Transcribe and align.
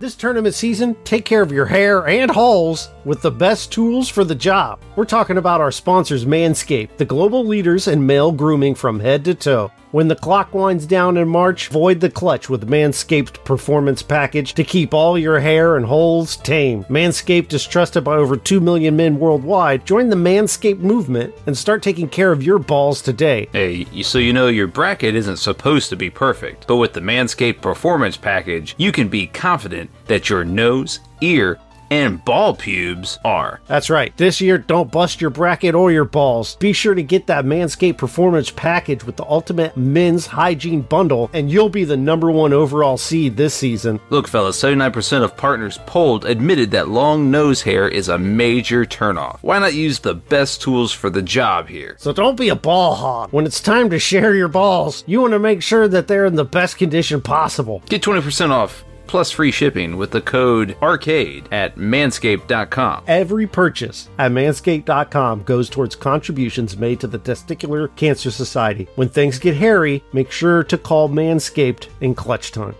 This 0.00 0.14
tournament 0.14 0.54
season, 0.54 0.96
take 1.04 1.26
care 1.26 1.42
of 1.42 1.52
your 1.52 1.66
hair 1.66 2.08
and 2.08 2.30
holes 2.30 2.88
with 3.04 3.20
the 3.20 3.30
best 3.30 3.70
tools 3.70 4.08
for 4.08 4.24
the 4.24 4.34
job. 4.34 4.80
We're 4.96 5.04
talking 5.04 5.36
about 5.36 5.60
our 5.60 5.70
sponsors, 5.70 6.24
Manscaped, 6.24 6.96
the 6.96 7.04
global 7.04 7.44
leaders 7.44 7.86
in 7.86 8.06
male 8.06 8.32
grooming 8.32 8.74
from 8.74 8.98
head 8.98 9.26
to 9.26 9.34
toe. 9.34 9.70
When 9.92 10.06
the 10.06 10.14
clock 10.14 10.54
winds 10.54 10.86
down 10.86 11.16
in 11.16 11.26
March, 11.26 11.66
void 11.66 11.98
the 11.98 12.10
clutch 12.10 12.48
with 12.48 12.68
Manscaped 12.68 13.44
Performance 13.44 14.02
Package 14.02 14.54
to 14.54 14.62
keep 14.62 14.94
all 14.94 15.18
your 15.18 15.40
hair 15.40 15.76
and 15.76 15.84
holes 15.84 16.36
tame. 16.36 16.84
Manscaped 16.84 17.52
is 17.52 17.66
trusted 17.66 18.04
by 18.04 18.14
over 18.14 18.36
2 18.36 18.60
million 18.60 18.94
men 18.94 19.18
worldwide. 19.18 19.84
Join 19.84 20.08
the 20.08 20.14
Manscaped 20.14 20.78
movement 20.78 21.34
and 21.46 21.58
start 21.58 21.82
taking 21.82 22.08
care 22.08 22.30
of 22.30 22.40
your 22.40 22.60
balls 22.60 23.02
today. 23.02 23.48
Hey, 23.50 23.84
so 24.02 24.18
you 24.18 24.32
know 24.32 24.46
your 24.46 24.68
bracket 24.68 25.16
isn't 25.16 25.38
supposed 25.38 25.88
to 25.90 25.96
be 25.96 26.08
perfect, 26.08 26.68
but 26.68 26.76
with 26.76 26.92
the 26.92 27.00
Manscaped 27.00 27.60
Performance 27.60 28.16
Package, 28.16 28.76
you 28.78 28.92
can 28.92 29.08
be 29.08 29.26
confident 29.26 29.90
that 30.06 30.30
your 30.30 30.44
nose, 30.44 31.00
ear, 31.20 31.58
and 31.90 32.24
ball 32.24 32.54
pubes 32.54 33.18
are. 33.24 33.60
That's 33.66 33.90
right. 33.90 34.16
This 34.16 34.40
year, 34.40 34.58
don't 34.58 34.90
bust 34.90 35.20
your 35.20 35.30
bracket 35.30 35.74
or 35.74 35.92
your 35.92 36.04
balls. 36.04 36.56
Be 36.56 36.72
sure 36.72 36.94
to 36.94 37.02
get 37.02 37.26
that 37.26 37.44
Manscaped 37.44 37.98
Performance 37.98 38.50
Package 38.50 39.04
with 39.04 39.16
the 39.16 39.24
Ultimate 39.24 39.76
Men's 39.76 40.26
Hygiene 40.26 40.82
Bundle, 40.82 41.30
and 41.32 41.50
you'll 41.50 41.68
be 41.68 41.84
the 41.84 41.96
number 41.96 42.30
one 42.30 42.52
overall 42.52 42.96
seed 42.96 43.36
this 43.36 43.54
season. 43.54 44.00
Look, 44.10 44.28
fellas, 44.28 44.60
79% 44.62 45.22
of 45.22 45.36
partners 45.36 45.78
polled 45.86 46.24
admitted 46.24 46.70
that 46.70 46.88
long 46.88 47.30
nose 47.30 47.62
hair 47.62 47.88
is 47.88 48.08
a 48.08 48.18
major 48.18 48.84
turnoff. 48.84 49.38
Why 49.42 49.58
not 49.58 49.74
use 49.74 49.98
the 49.98 50.14
best 50.14 50.62
tools 50.62 50.92
for 50.92 51.10
the 51.10 51.22
job 51.22 51.68
here? 51.68 51.96
So 51.98 52.12
don't 52.12 52.36
be 52.36 52.48
a 52.48 52.56
ball 52.56 52.94
hog. 52.94 53.32
When 53.32 53.46
it's 53.46 53.60
time 53.60 53.90
to 53.90 53.98
share 53.98 54.34
your 54.34 54.48
balls, 54.48 55.04
you 55.06 55.20
want 55.20 55.32
to 55.32 55.38
make 55.38 55.62
sure 55.62 55.88
that 55.88 56.08
they're 56.08 56.26
in 56.26 56.36
the 56.36 56.44
best 56.44 56.78
condition 56.78 57.20
possible. 57.20 57.82
Get 57.88 58.02
20% 58.02 58.50
off 58.50 58.84
plus 59.10 59.30
free 59.30 59.50
shipping 59.50 59.96
with 59.96 60.12
the 60.12 60.20
code 60.20 60.76
ARCADE 60.80 61.52
at 61.52 61.76
manscaped.com. 61.76 63.04
Every 63.06 63.46
purchase 63.46 64.08
at 64.18 64.30
manscaped.com 64.30 65.42
goes 65.42 65.68
towards 65.68 65.96
contributions 65.96 66.76
made 66.76 67.00
to 67.00 67.06
the 67.06 67.18
Testicular 67.18 67.94
Cancer 67.96 68.30
Society. 68.30 68.88
When 68.94 69.08
things 69.08 69.38
get 69.38 69.56
hairy, 69.56 70.02
make 70.12 70.30
sure 70.30 70.62
to 70.64 70.78
call 70.78 71.08
Manscaped 71.08 71.88
in 72.00 72.14
clutch 72.14 72.52
time. 72.52 72.74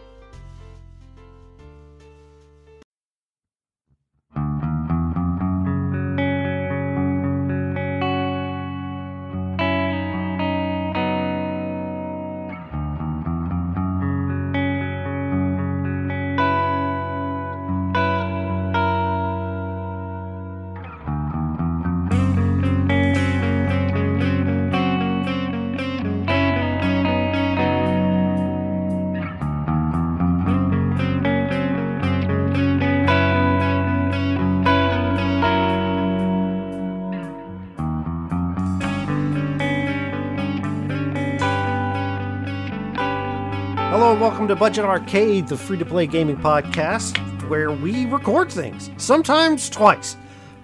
And 44.20 44.28
welcome 44.28 44.48
to 44.48 44.54
Budget 44.56 44.84
Arcade, 44.84 45.48
the 45.48 45.56
free 45.56 45.78
to 45.78 45.84
play 45.86 46.06
gaming 46.06 46.36
podcast 46.36 47.16
where 47.48 47.70
we 47.72 48.04
record 48.04 48.52
things, 48.52 48.90
sometimes 48.98 49.70
twice. 49.70 50.14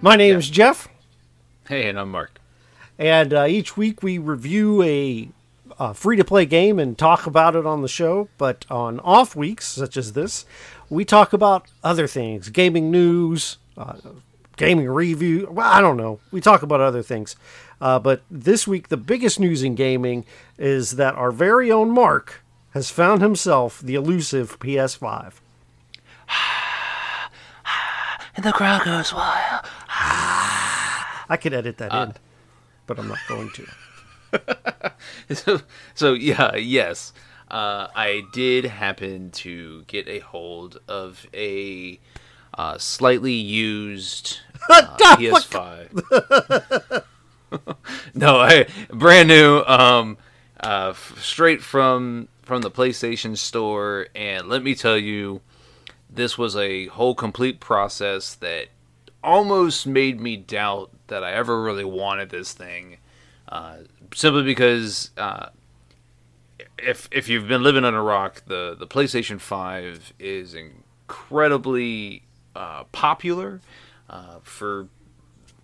My 0.02 0.14
name 0.14 0.36
is 0.36 0.50
Jeff, 0.50 0.88
Hey, 1.66 1.88
and 1.88 1.98
I'm 1.98 2.10
Mark. 2.10 2.38
and 2.98 3.32
uh, 3.32 3.46
each 3.46 3.74
week 3.74 4.02
we 4.02 4.18
review 4.18 4.82
a, 4.82 5.30
uh 5.78 5.94
free 5.94 6.16
to 6.18 6.24
play 6.24 6.44
game 6.44 6.78
and 6.78 6.98
talk 6.98 7.26
about 7.26 7.56
it 7.56 7.64
on 7.64 7.80
the 7.80 7.88
show. 7.88 8.28
But 8.36 8.66
on 8.70 9.00
off 9.00 9.34
weeks, 9.34 9.66
such 9.66 9.96
as 9.96 10.12
this, 10.12 10.44
we 10.90 11.06
talk 11.06 11.32
about 11.32 11.66
other 11.82 12.06
things 12.06 12.50
gaming 12.50 12.90
news, 12.90 13.56
uh, 13.78 13.94
gaming 14.58 14.88
review. 14.90 15.48
Well, 15.50 15.66
I 15.72 15.80
don't 15.80 15.96
know. 15.96 16.20
We 16.30 16.42
talk 16.42 16.62
about 16.62 16.80
other 16.80 17.02
things. 17.02 17.36
Uh, 17.80 17.98
but 17.98 18.22
this 18.30 18.66
week, 18.66 18.88
the 18.88 18.96
biggest 18.98 19.40
news 19.40 19.62
in 19.62 19.74
gaming 19.74 20.26
is 20.58 20.92
that 20.96 21.14
our 21.14 21.30
very 21.30 21.72
own 21.72 21.90
Mark 21.90 22.42
has 22.76 22.90
found 22.90 23.22
himself 23.22 23.80
the 23.80 23.94
elusive 23.94 24.58
PS5. 24.58 25.32
And 28.34 28.44
the 28.44 28.52
crowd 28.52 28.84
goes 28.84 29.14
wild. 29.14 29.64
I 29.88 31.38
could 31.40 31.54
edit 31.54 31.78
that 31.78 31.94
in, 31.94 32.12
but 32.86 32.98
I'm 32.98 33.08
not 33.08 33.16
going 33.28 33.48
to. 33.54 33.66
so, 35.34 35.62
so 35.94 36.12
yeah, 36.12 36.54
yes, 36.56 37.14
uh, 37.50 37.86
I 37.96 38.24
did 38.34 38.66
happen 38.66 39.30
to 39.30 39.84
get 39.84 40.06
a 40.06 40.18
hold 40.18 40.78
of 40.86 41.26
a 41.32 41.98
uh, 42.52 42.76
slightly 42.76 43.32
used 43.32 44.40
uh, 44.68 44.82
PS5. 44.98 47.04
no, 48.14 48.36
I 48.36 48.66
brand 48.90 49.28
new, 49.28 49.64
um, 49.66 50.18
uh, 50.60 50.88
f- 50.90 51.16
straight 51.22 51.62
from 51.62 52.28
from 52.46 52.62
the 52.62 52.70
PlayStation 52.70 53.36
Store, 53.36 54.06
and 54.14 54.48
let 54.48 54.62
me 54.62 54.76
tell 54.76 54.96
you, 54.96 55.40
this 56.08 56.38
was 56.38 56.54
a 56.56 56.86
whole 56.86 57.14
complete 57.14 57.58
process 57.58 58.34
that 58.36 58.68
almost 59.22 59.84
made 59.84 60.20
me 60.20 60.36
doubt 60.36 60.90
that 61.08 61.24
I 61.24 61.32
ever 61.32 61.60
really 61.60 61.84
wanted 61.84 62.30
this 62.30 62.52
thing. 62.52 62.98
Uh, 63.48 63.78
simply 64.14 64.44
because 64.44 65.10
uh, 65.16 65.48
if 66.78 67.08
if 67.10 67.28
you've 67.28 67.48
been 67.48 67.64
living 67.64 67.84
under 67.84 67.98
a 67.98 68.02
rock, 68.02 68.42
the 68.46 68.76
the 68.78 68.86
PlayStation 68.86 69.40
Five 69.40 70.12
is 70.20 70.54
incredibly 70.54 72.22
uh, 72.54 72.84
popular 72.92 73.60
uh, 74.08 74.38
for 74.42 74.86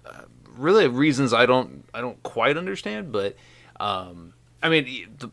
uh, 0.05 0.23
really 0.57 0.89
reasons 0.89 1.33
I 1.33 1.47
don't 1.47 1.85
I 1.95 2.01
don't 2.01 2.21
quite 2.25 2.57
understand. 2.57 3.13
But 3.13 3.37
um, 3.79 4.35
I 4.61 4.69
mean, 4.69 5.09
the 5.19 5.31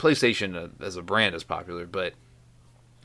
PlayStation 0.00 0.56
uh, 0.56 0.84
as 0.84 0.96
a 0.96 1.02
brand 1.02 1.34
is 1.34 1.44
popular, 1.44 1.86
but 1.86 2.14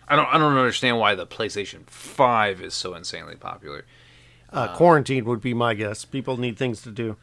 I 0.07 0.15
don't 0.15 0.27
I 0.27 0.37
don't 0.37 0.57
understand 0.57 0.99
why 0.99 1.15
the 1.15 1.27
PlayStation 1.27 1.85
Five 1.87 2.61
is 2.61 2.73
so 2.73 2.95
insanely 2.95 3.35
popular. 3.35 3.85
Uh, 4.51 4.73
quarantine 4.75 5.25
would 5.25 5.41
be 5.41 5.53
my 5.53 5.73
guess. 5.73 6.05
People 6.05 6.37
need 6.37 6.57
things 6.57 6.81
to 6.83 6.91
do. 6.91 7.17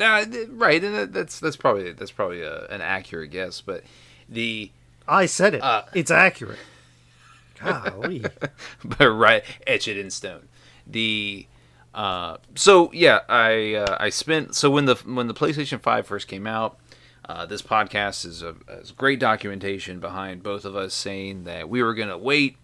Uh, 0.00 0.24
right, 0.50 0.82
and 0.82 1.12
that's 1.12 1.40
that's 1.40 1.56
probably 1.56 1.92
that's 1.92 2.12
probably 2.12 2.42
a, 2.42 2.66
an 2.66 2.80
accurate 2.80 3.30
guess, 3.30 3.60
but 3.60 3.84
the 4.28 4.70
I 5.06 5.26
said 5.26 5.54
it. 5.54 5.62
Uh, 5.62 5.82
it's 5.94 6.10
accurate. 6.10 6.58
Golly. 7.62 8.24
but 8.84 9.10
right, 9.10 9.42
etch 9.66 9.88
it 9.88 9.98
in 9.98 10.10
stone. 10.10 10.48
The 10.86 11.46
uh, 11.94 12.36
so 12.54 12.92
yeah, 12.92 13.20
I 13.28 13.74
uh, 13.74 13.96
I 13.98 14.10
spent 14.10 14.54
so 14.54 14.70
when 14.70 14.84
the 14.84 14.94
when 14.94 15.26
the 15.26 15.34
PlayStation 15.34 15.80
Five 15.80 16.06
first 16.06 16.28
came 16.28 16.46
out, 16.46 16.78
uh, 17.28 17.46
this 17.46 17.62
podcast 17.62 18.24
is 18.24 18.42
a, 18.42 18.54
is 18.68 18.92
great 18.92 19.20
documentation 19.20 20.00
behind 20.00 20.42
both 20.42 20.64
of 20.64 20.74
us 20.74 20.94
saying 20.94 21.44
that 21.44 21.68
we 21.68 21.82
were 21.82 21.94
gonna 21.94 22.18
wait, 22.18 22.56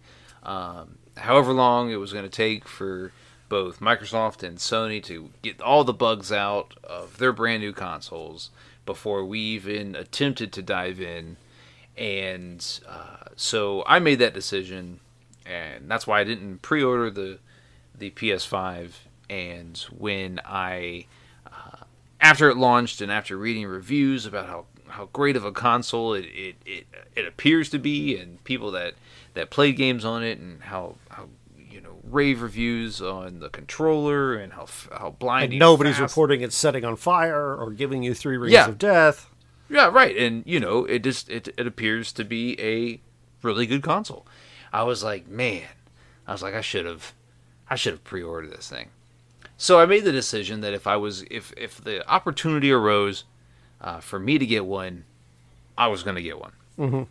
um, 0.43 0.99
however 1.17 1.53
long 1.53 1.91
it 1.91 1.97
was 1.97 2.13
gonna 2.13 2.29
take 2.29 2.67
for 2.67 3.13
both 3.49 3.81
Microsoft 3.81 4.43
and 4.43 4.59
Sony 4.59 5.03
to 5.05 5.31
get 5.43 5.61
all 5.61 5.85
the 5.85 5.93
bugs 5.93 6.33
out 6.33 6.75
of 6.83 7.19
their 7.19 7.33
brand 7.33 7.63
new 7.63 7.73
consoles 7.73 8.51
before 8.87 9.25
we 9.25 9.39
even 9.39 9.95
attempted 9.95 10.53
to 10.53 10.63
dive 10.63 11.01
in. 11.01 11.37
And 11.97 12.81
uh, 12.89 13.29
so 13.37 13.85
I 13.87 13.99
made 13.99 14.19
that 14.19 14.35
decision, 14.35 15.01
and 15.47 15.91
that's 15.91 16.07
why 16.07 16.21
I 16.21 16.25
didn't 16.25 16.63
pre-order 16.63 17.11
the 17.11 17.39
the 17.97 18.11
PS5. 18.11 18.91
And 19.31 19.79
when 19.97 20.41
I, 20.45 21.07
after 22.25 22.49
it 22.49 22.57
launched, 22.57 23.01
and 23.01 23.13
after 23.13 23.37
reading 23.37 23.67
reviews 23.67 24.27
about 24.27 24.47
how 24.49 24.65
how 24.89 25.07
great 25.13 25.35
of 25.37 25.45
a 25.45 25.51
console 25.51 26.15
it, 26.15 26.25
it, 26.27 26.55
it, 26.65 26.87
it 27.17 27.27
appears 27.27 27.69
to 27.71 27.79
be, 27.79 28.17
and 28.17 28.43
people 28.45 28.71
that 28.73 28.95
that 29.35 29.51
played 29.51 29.77
games 29.77 30.05
on 30.05 30.23
it, 30.25 30.39
and 30.39 30.63
how 30.63 30.97
how 31.11 31.29
you 31.71 31.81
know 31.81 31.99
rave 32.05 32.41
reviews 32.43 33.01
on 33.03 33.41
the 33.41 33.49
controller, 33.51 34.35
and 34.35 34.55
how 34.55 34.67
how 34.93 35.11
blinding. 35.19 35.53
And 35.53 35.59
nobody's 35.61 35.99
fast. 35.99 36.13
reporting 36.13 36.41
it 36.41 36.53
setting 36.53 36.85
on 36.85 36.97
fire 36.97 37.55
or 37.57 37.71
giving 37.71 38.03
you 38.03 38.15
three 38.15 38.37
rings 38.37 38.53
Yeah. 38.53 38.69
of 38.69 38.79
death. 38.79 39.29
Yeah, 39.69 39.89
right. 39.91 40.17
And 40.17 40.43
you 40.47 40.61
know, 40.61 40.85
it 40.85 41.01
just 41.05 41.29
it 41.29 41.49
it 41.59 41.67
appears 41.67 42.13
to 42.13 42.25
be 42.25 42.59
a 42.61 43.01
really 43.43 43.67
good 43.67 43.83
console. 43.83 44.27
I 44.73 44.83
was 44.85 45.03
like, 45.05 45.29
man, 45.29 45.63
I 46.27 46.33
was 46.33 46.43
like, 46.43 46.55
I 46.55 46.61
should 46.61 46.85
have, 46.87 47.13
I 47.71 47.77
should 47.77 47.93
have 47.93 48.03
pre-ordered 48.05 48.51
this 48.51 48.69
thing. 48.69 48.89
So 49.57 49.79
I 49.81 49.87
made 49.87 50.05
the 50.05 50.13
decision 50.13 50.61
that 50.63 50.75
if 50.75 50.87
I 50.87 50.97
was 50.97 51.23
if 51.31 51.53
if 51.57 51.83
the 51.83 52.07
opportunity 52.09 52.73
arose 52.73 53.25
uh, 53.81 54.01
for 54.01 54.19
me 54.19 54.39
to 54.39 54.47
get 54.47 54.65
one, 54.67 55.05
I 55.79 55.89
was 55.89 56.03
going 56.03 56.17
to 56.17 56.23
get 56.23 56.39
one. 56.39 56.53
Mm-hmm. 56.79 57.03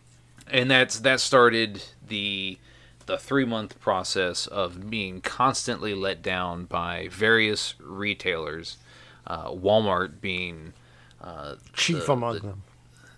And 0.48 0.70
that's 0.70 1.00
that 1.00 1.20
started 1.20 1.82
the 2.06 2.58
the 3.06 3.18
three 3.18 3.44
month 3.44 3.80
process 3.80 4.46
of 4.46 4.90
being 4.90 5.20
constantly 5.20 5.94
let 5.94 6.22
down 6.22 6.64
by 6.64 7.08
various 7.10 7.74
retailers, 7.80 8.78
uh, 9.26 9.50
Walmart 9.50 10.20
being 10.20 10.72
uh, 11.20 11.54
Chief 11.72 12.06
the- 12.06 12.12
among 12.12 12.34
the- 12.34 12.40
them. 12.40 12.62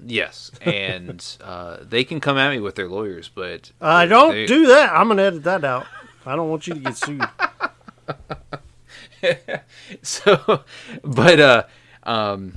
Yes, 0.04 0.50
and 0.60 1.24
uh, 1.42 1.78
they 1.82 2.04
can 2.04 2.20
come 2.20 2.36
at 2.36 2.50
me 2.50 2.60
with 2.60 2.74
their 2.74 2.88
lawyers, 2.88 3.30
but 3.34 3.72
I 3.80 4.04
don't 4.06 4.32
they- 4.32 4.46
do 4.46 4.66
that. 4.66 4.92
I'm 4.92 5.08
gonna 5.08 5.22
edit 5.22 5.44
that 5.44 5.64
out. 5.64 5.86
I 6.24 6.36
don't 6.36 6.50
want 6.50 6.66
you 6.66 6.74
to 6.74 6.80
get 6.80 6.96
sued. 6.96 7.22
so 10.02 10.62
but 11.02 11.40
uh 11.40 11.62
um 12.04 12.54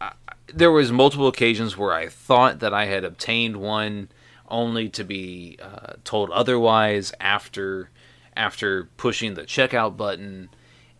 I, 0.00 0.12
there 0.52 0.70
was 0.70 0.90
multiple 0.92 1.28
occasions 1.28 1.76
where 1.76 1.92
i 1.92 2.08
thought 2.08 2.60
that 2.60 2.72
i 2.74 2.86
had 2.86 3.04
obtained 3.04 3.56
one 3.56 4.08
only 4.48 4.88
to 4.88 5.04
be 5.04 5.58
uh, 5.62 5.92
told 6.04 6.30
otherwise 6.30 7.12
after 7.20 7.90
after 8.36 8.84
pushing 8.96 9.34
the 9.34 9.42
checkout 9.42 9.96
button 9.96 10.48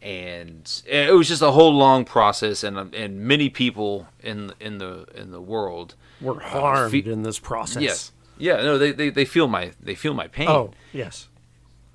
and 0.02 0.82
it 0.86 1.12
was 1.14 1.28
just 1.28 1.42
a 1.42 1.50
whole 1.50 1.72
long 1.74 2.04
process 2.04 2.62
and 2.64 2.94
and 2.94 3.20
many 3.20 3.50
people 3.50 4.06
in 4.22 4.52
in 4.60 4.78
the 4.78 5.04
in 5.14 5.30
the 5.30 5.40
world 5.40 5.94
were 6.20 6.40
harmed 6.40 6.92
fe- 6.92 7.10
in 7.10 7.22
this 7.22 7.38
process. 7.38 7.82
yes 7.82 8.12
yeah 8.38 8.56
no 8.62 8.78
they, 8.78 8.92
they 8.92 9.10
they 9.10 9.24
feel 9.24 9.46
my 9.48 9.72
they 9.82 9.94
feel 9.94 10.14
my 10.14 10.26
pain 10.28 10.48
Oh, 10.48 10.70
yes. 10.92 11.28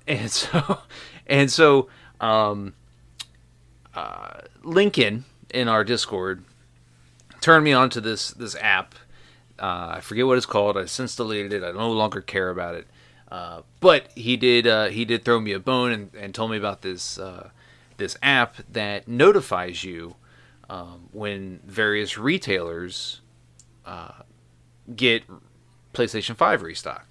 and 0.06 0.30
so 0.30 0.78
and 1.26 1.50
so 1.50 1.88
um 2.20 2.74
uh 3.96 4.40
lincoln 4.62 5.24
in 5.52 5.68
our 5.68 5.82
discord 5.82 6.44
turned 7.40 7.64
me 7.64 7.72
onto 7.72 8.00
this 8.00 8.30
this 8.30 8.54
app. 8.60 8.94
Uh 9.58 9.94
i 9.96 10.00
forget 10.00 10.26
what 10.26 10.36
it's 10.36 10.46
called. 10.46 10.76
I 10.76 10.84
since 10.84 11.16
deleted 11.16 11.52
it. 11.52 11.64
I 11.64 11.72
no 11.72 11.90
longer 11.90 12.20
care 12.20 12.50
about 12.50 12.74
it. 12.74 12.86
Uh 13.30 13.62
but 13.80 14.08
he 14.14 14.36
did 14.36 14.66
uh 14.66 14.86
he 14.86 15.04
did 15.04 15.24
throw 15.24 15.40
me 15.40 15.52
a 15.52 15.58
bone 15.58 15.90
and, 15.92 16.10
and 16.14 16.34
told 16.34 16.50
me 16.50 16.56
about 16.56 16.82
this 16.82 17.18
uh 17.18 17.50
this 17.96 18.16
app 18.22 18.56
that 18.70 19.08
notifies 19.08 19.84
you 19.84 20.16
um, 20.68 21.08
when 21.12 21.60
various 21.64 22.18
retailers 22.18 23.20
uh, 23.84 24.12
get 24.94 25.24
PlayStation 25.94 26.36
5 26.36 26.62
restock 26.62 27.06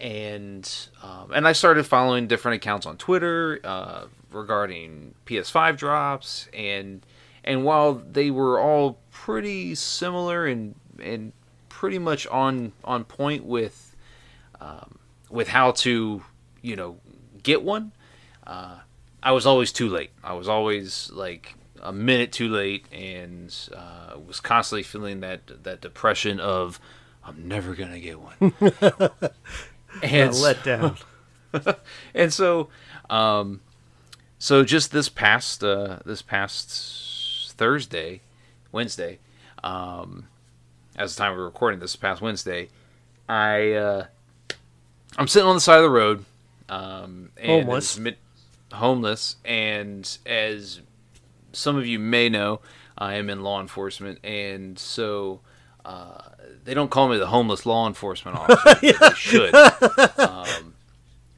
and 0.00 0.88
um, 1.02 1.32
and 1.32 1.48
I 1.48 1.52
started 1.52 1.84
following 1.84 2.26
different 2.26 2.56
accounts 2.56 2.86
on 2.86 2.96
Twitter 2.96 3.60
uh, 3.64 4.04
regarding 4.30 5.14
PS5 5.26 5.76
drops 5.76 6.48
and 6.52 7.04
and 7.44 7.64
while 7.64 7.94
they 7.94 8.30
were 8.30 8.60
all 8.60 8.98
pretty 9.10 9.74
similar 9.74 10.46
and 10.46 10.74
and 10.98 11.32
pretty 11.68 11.98
much 11.98 12.26
on 12.26 12.72
on 12.84 13.04
point 13.04 13.44
with 13.44 13.94
um, 14.60 14.98
with 15.30 15.48
how 15.48 15.70
to 15.72 16.22
you 16.62 16.76
know 16.76 16.98
get 17.42 17.62
one, 17.62 17.92
uh, 18.46 18.78
I 19.22 19.32
was 19.32 19.46
always 19.46 19.72
too 19.72 19.88
late. 19.88 20.10
I 20.22 20.34
was 20.34 20.48
always 20.48 21.10
like 21.12 21.54
a 21.80 21.92
minute 21.92 22.32
too 22.32 22.48
late 22.48 22.86
and 22.92 23.54
uh, 23.74 24.18
was 24.26 24.40
constantly 24.40 24.82
feeling 24.82 25.20
that 25.20 25.64
that 25.64 25.80
depression 25.80 26.40
of 26.40 26.80
I'm 27.24 27.48
never 27.48 27.74
gonna 27.74 28.00
get 28.00 28.18
one. 28.20 28.52
and 30.02 30.34
let 30.34 30.62
down. 30.64 30.96
and 32.14 32.32
so 32.32 32.68
um 33.08 33.60
so 34.38 34.64
just 34.64 34.90
this 34.92 35.08
past 35.08 35.62
uh 35.64 35.98
this 36.04 36.20
past 36.22 37.52
thursday 37.56 38.20
wednesday 38.72 39.18
um 39.64 40.26
as 40.96 41.14
the 41.14 41.22
time 41.22 41.36
we're 41.36 41.44
recording 41.44 41.80
this 41.80 41.96
past 41.96 42.20
wednesday 42.20 42.68
i 43.28 43.72
uh 43.72 44.04
i'm 45.16 45.28
sitting 45.28 45.48
on 45.48 45.54
the 45.54 45.60
side 45.60 45.78
of 45.78 45.84
the 45.84 45.90
road 45.90 46.24
um 46.68 47.30
and 47.38 47.64
Homeless. 47.64 47.98
mid- 47.98 48.18
homeless 48.72 49.36
and 49.44 50.18
as 50.26 50.80
some 51.52 51.76
of 51.76 51.86
you 51.86 51.98
may 51.98 52.28
know 52.28 52.60
i 52.98 53.14
am 53.14 53.30
in 53.30 53.42
law 53.42 53.60
enforcement 53.60 54.18
and 54.24 54.78
so 54.78 55.40
uh, 55.86 56.20
they 56.64 56.74
don't 56.74 56.90
call 56.90 57.08
me 57.08 57.16
the 57.16 57.28
homeless 57.28 57.64
law 57.64 57.86
enforcement 57.86 58.36
officer. 58.40 58.60
but 58.64 58.80
They 58.80 58.92
should. 59.16 59.54
Um, 59.54 60.74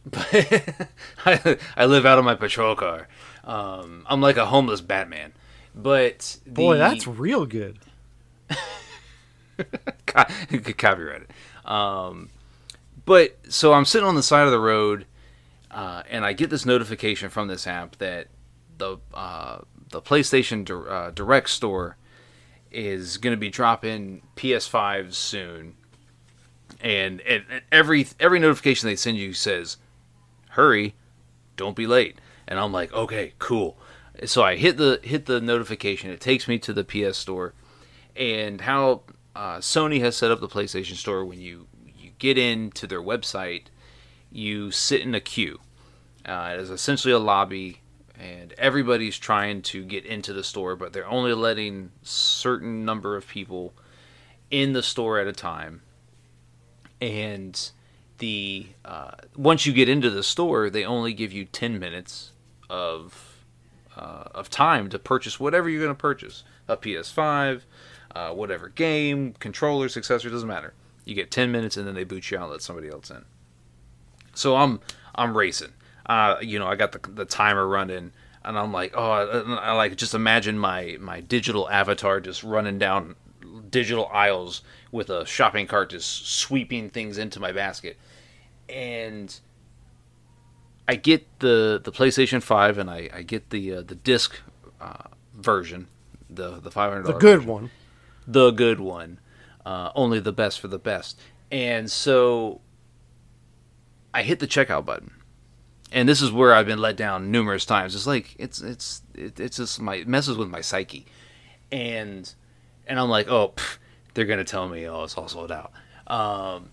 but 0.07 0.27
I, 1.27 1.59
I 1.77 1.85
live 1.87 2.07
out 2.07 2.19
of 2.19 2.25
my 2.25 2.35
patrol 2.35 2.75
car. 2.75 3.07
Um, 3.45 4.05
I'm 4.09 4.21
like 4.21 4.37
a 4.39 4.47
homeless 4.47 4.81
Batman. 4.81 5.33
But 5.75 6.39
the, 6.45 6.51
Boy, 6.51 6.79
that's 6.79 7.07
real 7.07 7.47
good. 7.47 7.79
copyright 10.07 11.23
it. 11.23 11.71
Um, 11.71 12.31
but 13.05 13.37
so 13.49 13.73
I'm 13.75 13.85
sitting 13.85 14.09
on 14.09 14.15
the 14.15 14.23
side 14.23 14.45
of 14.47 14.51
the 14.51 14.59
road, 14.59 15.07
uh, 15.71 16.03
and 16.09 16.25
I 16.25 16.33
get 16.33 16.51
this 16.51 16.65
notification 16.65 17.29
from 17.29 17.49
this 17.49 17.67
app 17.67 17.97
that 17.97 18.29
the 18.79 18.99
uh, 19.15 19.59
the 19.91 20.01
PlayStation 20.01 20.65
Dir- 20.65 20.91
uh, 20.91 21.11
Direct 21.11 21.49
store 21.51 21.97
is 22.71 23.17
going 23.17 23.33
to 23.33 23.41
be 23.41 23.51
dropping 23.51 24.23
PS5s 24.37 25.15
soon, 25.15 25.75
and, 26.81 27.21
and 27.23 27.45
and 27.51 27.63
every 27.73 28.07
every 28.21 28.39
notification 28.39 28.89
they 28.89 28.97
send 28.97 29.17
you 29.17 29.33
says, 29.33 29.77
"Hurry, 30.51 30.95
don't 31.57 31.77
be 31.77 31.87
late." 31.87 32.19
And 32.47 32.59
I'm 32.59 32.73
like, 32.73 32.93
"Okay, 32.93 33.35
cool." 33.39 33.79
So 34.25 34.43
I 34.43 34.57
hit 34.57 34.77
the 34.77 35.01
hit 35.03 35.27
the 35.27 35.41
notification. 35.41 36.11
It 36.11 36.21
takes 36.21 36.49
me 36.49 36.59
to 36.61 36.73
the 36.73 36.85
PS 36.85 37.19
store, 37.19 37.55
and 38.17 38.61
how 38.61 39.03
uh, 39.35 39.59
Sony 39.59 40.01
has 40.01 40.17
set 40.17 40.31
up 40.31 40.41
the 40.41 40.49
PlayStation 40.49 40.97
Store 40.97 41.25
when 41.25 41.41
you 41.41 41.67
you 41.97 42.11
get 42.19 42.37
into 42.37 42.87
their 42.87 43.03
website, 43.03 43.67
you 44.31 44.71
sit 44.71 45.03
in 45.03 45.15
a 45.15 45.21
queue. 45.21 45.61
Uh, 46.27 46.51
it 46.55 46.61
is 46.61 46.71
essentially 46.71 47.13
a 47.13 47.19
lobby, 47.19 47.81
and 48.19 48.53
everybody's 48.59 49.17
trying 49.17 49.63
to 49.63 49.85
get 49.85 50.05
into 50.05 50.33
the 50.33 50.43
store, 50.43 50.77
but 50.77 50.93
they're 50.93 51.07
only 51.07 51.33
letting 51.33 51.93
certain 52.03 52.85
number 52.85 53.17
of 53.17 53.29
people 53.29 53.73
in 54.51 54.73
the 54.73 54.83
store 54.83 55.19
at 55.19 55.27
a 55.27 55.33
time. 55.33 55.83
And 57.01 57.71
the 58.19 58.67
uh, 58.85 59.13
once 59.37 59.67
you 59.67 59.73
get 59.73 59.89
into 59.89 60.11
the 60.11 60.25
store, 60.25 60.69
they 60.69 60.85
only 60.85 61.13
give 61.13 61.33
you 61.33 61.45
ten 61.45 61.79
minutes 61.79 62.33
of 62.69 63.45
uh, 63.97 64.25
of 64.35 64.51
time 64.51 64.89
to 64.91 64.99
purchase 64.99 65.39
whatever 65.39 65.69
you're 65.69 65.83
going 65.83 65.95
to 65.95 66.01
purchase 66.01 66.45
a 66.69 66.77
PS5, 66.77 67.63
uh, 68.15 68.31
whatever 68.33 68.69
game, 68.69 69.35
controllers, 69.39 69.97
accessories, 69.97 70.33
doesn't 70.33 70.49
matter. 70.49 70.75
You 71.05 71.15
get 71.15 71.31
10 71.31 71.51
minutes 71.51 71.77
and 71.77 71.87
then 71.87 71.95
they 71.95 72.05
boot 72.05 72.31
you 72.31 72.39
out 72.39 72.45
and 72.45 72.53
let 72.53 72.63
somebody 72.63 72.89
else 72.89 73.11
in. 73.11 73.25
So 74.35 74.57
I'm 74.57 74.81
I'm 75.15 75.37
racing. 75.37 75.73
Uh, 76.09 76.37
you 76.41 76.59
know, 76.59 76.67
I 76.67 76.75
got 76.77 76.93
the, 76.93 77.01
the 77.11 77.25
timer 77.25 77.67
running 77.67 78.13
and 78.45 78.59
I'm 78.59 78.73
like, 78.73 78.95
oh, 78.97 79.11
I, 79.11 79.25
I 79.57 79.73
like 79.73 79.97
just 79.97 80.15
imagine 80.15 80.59
my 80.59 80.97
my 81.01 81.21
digital 81.21 81.69
avatar 81.69 82.21
just 82.21 82.43
running 82.43 82.79
down 82.79 83.15
digital 83.69 84.07
aisles 84.07 84.63
with 84.91 85.11
a 85.11 85.27
shopping 85.27 85.67
cart 85.67 85.91
just 85.91 86.27
sweeping 86.29 86.89
things 86.89 87.19
into 87.19 87.41
my 87.41 87.53
basket. 87.53 87.99
And 88.69 89.39
I 90.87 90.95
get 90.97 91.27
the 91.41 91.81
the 91.83 91.93
PlayStation 91.93 92.43
Five, 92.43 92.79
and 92.79 92.89
I, 92.89 93.11
I 93.13 93.23
get 93.23 93.51
the 93.51 93.75
uh, 93.75 93.83
the 93.83 93.95
disc 93.95 94.41
uh, 94.81 95.09
version, 95.35 95.89
the 96.31 96.61
the 96.61 96.71
five 96.71 96.93
hundred. 96.93 97.07
The 97.07 97.19
good 97.19 97.45
one. 97.45 97.71
the 98.27 98.51
good 98.51 98.81
one, 98.81 99.21
uh, 99.67 99.91
only 99.95 100.21
the 100.21 100.33
best 100.33 100.61
for 100.61 100.69
the 100.69 100.79
best. 100.79 101.19
And 101.51 101.91
so 101.91 102.61
I 104.13 104.23
hit 104.23 104.39
the 104.39 104.47
checkout 104.47 104.85
button, 104.85 105.13
and 105.93 106.09
this 106.09 106.21
is 106.23 106.31
where 106.33 106.55
I've 106.55 106.67
been 106.67 106.79
let 106.81 106.97
down 106.97 107.31
numerous 107.31 107.65
times. 107.65 107.95
It's 107.95 108.07
like 108.07 108.35
it's 108.39 108.61
it's 108.61 109.03
it, 109.15 109.39
it's 109.41 109.57
just 109.57 109.81
my 109.81 109.97
it 109.97 110.09
messes 110.09 110.37
with 110.37 110.49
my 110.49 110.61
psyche, 110.61 111.07
and 111.73 112.33
and 112.87 112.99
I'm 112.99 113.09
like, 113.09 113.29
oh, 113.29 113.51
pff, 113.57 113.79
they're 114.15 114.25
gonna 114.27 114.45
tell 114.45 114.69
me, 114.69 114.87
oh, 114.89 115.05
it's 115.05 115.17
all 115.17 115.29
sold 115.29 115.53
out. 115.53 115.73
Um, 116.07 116.71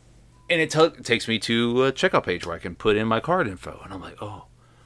and 0.50 0.62
it, 0.62 0.70
t- 0.72 0.90
takes 1.04 1.28
me 1.28 1.40
to 1.40 1.86
a 1.86 1.92
checkout 1.92 2.24
page 2.24 2.46
where 2.46 2.56
I 2.56 2.60
can 2.60 2.76
put 2.76 2.96
in 2.96 3.08
my 3.08 3.20
card 3.20 3.48
info, 3.48 3.82
and 3.84 3.94
I'm 3.94 4.02
like, 4.02 4.22
oh, 4.22 4.46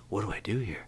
what 0.09 0.21
do 0.25 0.31
I 0.31 0.39
do 0.39 0.59
here? 0.59 0.87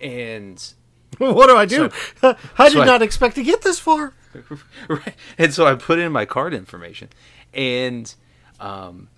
And 0.00 0.62
what 1.18 1.48
do 1.48 1.56
I 1.56 1.64
do? 1.66 1.90
So- 2.20 2.36
I 2.58 2.64
did 2.68 2.72
so 2.74 2.82
I- 2.82 2.86
not 2.86 3.02
expect 3.02 3.34
to 3.36 3.42
get 3.42 3.62
this 3.62 3.78
far. 3.78 4.14
right. 4.88 5.14
And 5.38 5.52
so 5.52 5.66
I 5.66 5.74
put 5.74 5.98
in 5.98 6.12
my 6.12 6.24
card 6.24 6.54
information, 6.54 7.08
and 7.52 8.14
um, 8.60 9.08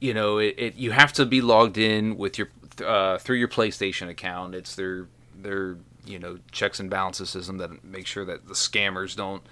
you 0.00 0.12
know, 0.12 0.36
it, 0.38 0.54
it 0.58 0.74
you 0.76 0.90
have 0.90 1.12
to 1.14 1.24
be 1.24 1.40
logged 1.40 1.78
in 1.78 2.18
with 2.18 2.36
your 2.36 2.48
uh, 2.82 3.18
through 3.18 3.36
your 3.36 3.48
PlayStation 3.48 4.08
account. 4.08 4.54
It's 4.54 4.74
their 4.74 5.08
their 5.36 5.76
you 6.04 6.18
know 6.18 6.38
checks 6.52 6.80
and 6.80 6.88
balances 6.88 7.30
system 7.30 7.58
that 7.58 7.84
makes 7.84 8.10
sure 8.10 8.24
that 8.24 8.48
the 8.48 8.54
scammers 8.54 9.16
don't 9.16 9.42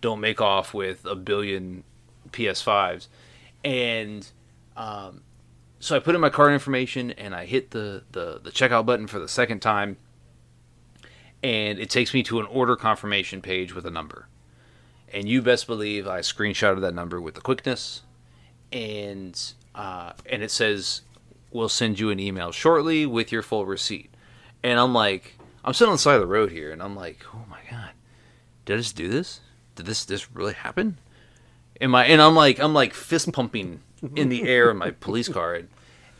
don't 0.00 0.20
make 0.20 0.40
off 0.40 0.74
with 0.74 1.04
a 1.04 1.14
billion 1.14 1.84
PS5s, 2.30 3.08
and 3.64 4.26
um, 4.76 5.22
so 5.80 5.96
I 5.96 5.98
put 5.98 6.14
in 6.14 6.20
my 6.20 6.30
card 6.30 6.52
information 6.52 7.10
and 7.12 7.34
I 7.34 7.46
hit 7.46 7.70
the, 7.70 8.02
the 8.12 8.40
the 8.42 8.50
checkout 8.50 8.86
button 8.86 9.06
for 9.06 9.18
the 9.18 9.28
second 9.28 9.60
time 9.60 9.96
and 11.42 11.78
it 11.78 11.90
takes 11.90 12.14
me 12.14 12.22
to 12.22 12.40
an 12.40 12.46
order 12.46 12.76
confirmation 12.76 13.42
page 13.42 13.74
with 13.74 13.84
a 13.84 13.90
number. 13.90 14.28
And 15.12 15.28
you 15.28 15.42
best 15.42 15.66
believe 15.66 16.06
I 16.06 16.20
screenshotted 16.20 16.80
that 16.80 16.94
number 16.94 17.20
with 17.20 17.34
the 17.34 17.40
quickness, 17.40 18.02
and 18.72 19.38
uh, 19.74 20.12
and 20.24 20.42
it 20.42 20.50
says 20.50 21.02
we'll 21.52 21.68
send 21.68 21.98
you 22.00 22.10
an 22.10 22.18
email 22.20 22.50
shortly 22.52 23.06
with 23.06 23.30
your 23.32 23.42
full 23.42 23.66
receipt. 23.66 24.10
And 24.62 24.78
I'm 24.78 24.94
like, 24.94 25.34
I'm 25.64 25.74
sitting 25.74 25.90
on 25.90 25.94
the 25.96 25.98
side 26.02 26.14
of 26.14 26.20
the 26.20 26.26
road 26.26 26.50
here, 26.52 26.70
and 26.72 26.82
I'm 26.82 26.96
like, 26.96 27.24
oh 27.34 27.44
my 27.50 27.60
god, 27.70 27.90
did 28.64 28.74
I 28.74 28.76
just 28.78 28.96
do 28.96 29.08
this? 29.08 29.40
Did 29.76 29.86
this 29.86 30.04
this 30.04 30.30
really 30.34 30.54
happen? 30.54 30.98
Am 31.80 31.94
I? 31.94 32.06
And 32.06 32.20
I'm 32.22 32.34
like, 32.34 32.60
I'm 32.60 32.74
like 32.74 32.94
fist 32.94 33.32
pumping 33.32 33.80
in 34.16 34.28
the 34.28 34.42
air 34.48 34.70
in 34.70 34.76
my 34.76 34.90
police 35.00 35.28
car, 35.28 35.54
and, 35.54 35.68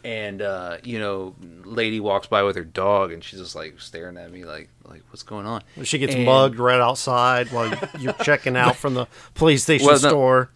and 0.04 0.42
uh, 0.42 0.78
you 0.82 0.98
know, 0.98 1.34
lady 1.64 2.00
walks 2.00 2.26
by 2.26 2.42
with 2.42 2.56
her 2.56 2.64
dog, 2.64 3.12
and 3.12 3.22
she's 3.22 3.38
just 3.40 3.54
like 3.54 3.80
staring 3.80 4.16
at 4.16 4.32
me, 4.32 4.44
like, 4.44 4.68
like 4.84 5.02
what's 5.10 5.22
going 5.22 5.46
on? 5.46 5.62
She 5.84 5.98
gets 5.98 6.14
And- 6.14 6.24
mugged 6.24 6.58
right 6.58 6.80
outside 6.80 7.52
while 7.52 7.72
you're 7.98 8.12
checking 8.14 8.56
out 8.56 8.74
from 8.82 8.94
the 8.94 9.06
PlayStation 9.34 9.82
Well, 9.86 9.92
no- 10.00 10.08
store. 10.08 10.50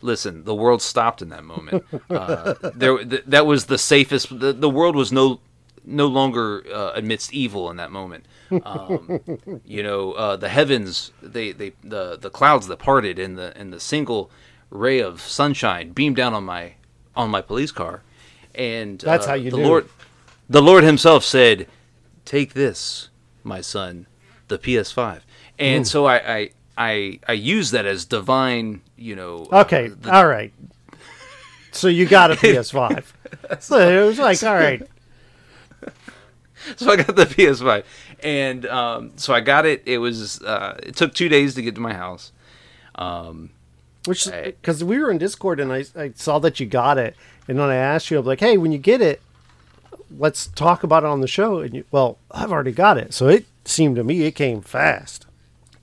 Listen, 0.00 0.44
the 0.44 0.54
world 0.54 0.82
stopped 0.82 1.22
in 1.22 1.28
that 1.30 1.44
moment. 1.44 1.84
Uh, 2.10 2.54
there, 2.74 3.04
th- 3.04 3.24
that 3.26 3.46
was 3.46 3.66
the 3.66 3.78
safest. 3.78 4.38
The, 4.38 4.52
the 4.52 4.70
world 4.70 4.96
was 4.96 5.12
no 5.12 5.40
no 5.84 6.06
longer 6.06 6.64
uh, 6.72 6.92
amidst 6.96 7.32
evil 7.32 7.70
in 7.70 7.76
that 7.78 7.90
moment. 7.90 8.26
Um, 8.64 9.20
you 9.64 9.82
know, 9.82 10.12
uh, 10.12 10.36
the 10.36 10.48
heavens, 10.48 11.12
they, 11.22 11.52
they, 11.52 11.72
the 11.82 12.16
the 12.16 12.30
clouds 12.30 12.66
that 12.68 12.78
parted, 12.78 13.18
and 13.18 13.36
the 13.38 13.56
and 13.56 13.72
the 13.72 13.80
single 13.80 14.30
ray 14.70 15.00
of 15.00 15.20
sunshine 15.20 15.92
beamed 15.92 16.16
down 16.16 16.34
on 16.34 16.44
my 16.44 16.74
on 17.16 17.30
my 17.30 17.40
police 17.40 17.72
car, 17.72 18.02
and 18.54 18.98
That's 19.00 19.26
uh, 19.26 19.30
how 19.30 19.34
you 19.34 19.50
the 19.50 19.56
do. 19.56 19.62
Lord, 19.62 19.88
the 20.48 20.62
Lord 20.62 20.84
Himself 20.84 21.24
said, 21.24 21.66
"Take 22.24 22.54
this, 22.54 23.08
my 23.42 23.60
son, 23.60 24.06
the 24.48 24.58
PS5." 24.58 25.20
And 25.58 25.86
so 25.88 26.06
I, 26.06 26.36
I 26.36 26.50
I 26.76 27.20
I 27.26 27.32
use 27.32 27.70
that 27.72 27.84
as 27.84 28.04
divine, 28.04 28.82
you 28.98 29.16
know. 29.16 29.46
uh, 29.52 29.60
Okay, 29.60 29.90
all 30.10 30.26
right. 30.26 30.52
So 31.72 31.88
you 31.88 32.06
got 32.06 32.30
a 32.30 32.34
PS5. 32.36 33.04
so 33.60 33.78
it 33.78 34.06
was 34.06 34.18
like, 34.18 34.42
all 34.42 34.54
right, 34.54 34.82
so 36.76 36.90
I 36.90 36.96
got 36.96 37.14
the 37.16 37.24
PS5, 37.24 37.84
and 38.22 38.66
um, 38.66 39.12
so 39.16 39.32
I 39.32 39.40
got 39.40 39.64
it. 39.64 39.82
It 39.86 39.98
was 39.98 40.42
uh, 40.42 40.76
it 40.82 40.96
took 40.96 41.14
two 41.14 41.28
days 41.28 41.54
to 41.54 41.62
get 41.62 41.74
to 41.76 41.80
my 41.80 41.94
house. 41.94 42.32
Um, 42.96 43.50
which 44.06 44.26
because 44.32 44.82
we 44.82 44.98
were 44.98 45.10
in 45.10 45.18
Discord 45.18 45.60
and 45.60 45.72
I, 45.72 45.84
I 45.96 46.12
saw 46.16 46.38
that 46.40 46.58
you 46.58 46.66
got 46.66 46.98
it, 46.98 47.14
and 47.46 47.58
then 47.58 47.68
I 47.68 47.76
asked 47.76 48.10
you, 48.10 48.18
I'm 48.18 48.24
like, 48.24 48.40
hey, 48.40 48.56
when 48.56 48.72
you 48.72 48.78
get 48.78 49.00
it, 49.00 49.20
let's 50.18 50.46
talk 50.48 50.82
about 50.82 51.04
it 51.04 51.06
on 51.06 51.20
the 51.20 51.28
show. 51.28 51.60
And 51.60 51.74
you, 51.74 51.84
well, 51.92 52.18
I've 52.30 52.50
already 52.50 52.72
got 52.72 52.98
it, 52.98 53.14
so 53.14 53.28
it 53.28 53.46
seemed 53.64 53.96
to 53.96 54.04
me 54.04 54.22
it 54.22 54.32
came 54.32 54.62
fast. 54.62 55.26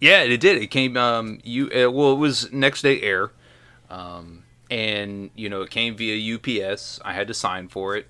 Yeah, 0.06 0.22
it 0.22 0.38
did. 0.38 0.62
It 0.62 0.68
came. 0.68 0.96
Um, 0.98 1.40
you 1.44 1.66
uh, 1.72 1.90
well, 1.90 2.14
it 2.14 2.18
was 2.18 2.52
next 2.54 2.84
day 2.84 3.02
air, 3.02 3.32
um, 3.90 4.44
and 4.70 5.32
you 5.36 5.50
know 5.50 5.64
it 5.64 5.72
came 5.72 5.96
via 5.96 6.36
UPS. 6.36 7.00
I 7.04 7.14
had 7.14 7.28
to 7.28 7.34
sign 7.34 7.68
for 7.70 7.96
it. 7.96 8.06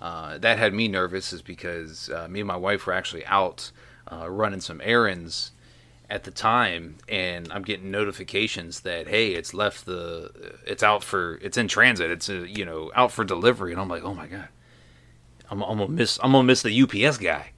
Uh, 0.00 0.38
that 0.38 0.58
had 0.58 0.74
me 0.74 0.88
nervous, 0.88 1.32
is 1.32 1.42
because 1.42 2.10
uh, 2.10 2.26
me 2.28 2.40
and 2.40 2.48
my 2.48 2.56
wife 2.56 2.84
were 2.84 2.92
actually 2.92 3.24
out 3.26 3.70
uh, 4.10 4.28
running 4.28 4.60
some 4.60 4.80
errands 4.82 5.52
at 6.10 6.24
the 6.24 6.32
time, 6.32 6.96
and 7.08 7.52
I'm 7.52 7.62
getting 7.62 7.92
notifications 7.92 8.80
that 8.80 9.06
hey, 9.06 9.32
it's 9.32 9.54
left 9.54 9.86
the, 9.86 10.32
it's 10.66 10.82
out 10.82 11.04
for, 11.04 11.38
it's 11.42 11.56
in 11.56 11.68
transit, 11.68 12.10
it's 12.10 12.28
uh, 12.28 12.44
you 12.48 12.64
know 12.64 12.90
out 12.96 13.12
for 13.12 13.24
delivery, 13.24 13.70
and 13.70 13.80
I'm 13.80 13.88
like, 13.88 14.02
oh 14.02 14.14
my 14.14 14.26
god, 14.26 14.48
I'm, 15.48 15.62
I'm 15.62 15.78
gonna 15.78 15.92
miss, 15.92 16.18
I'm 16.24 16.32
gonna 16.32 16.42
miss 16.42 16.62
the 16.62 16.82
UPS 16.82 17.18
guy, 17.18 17.50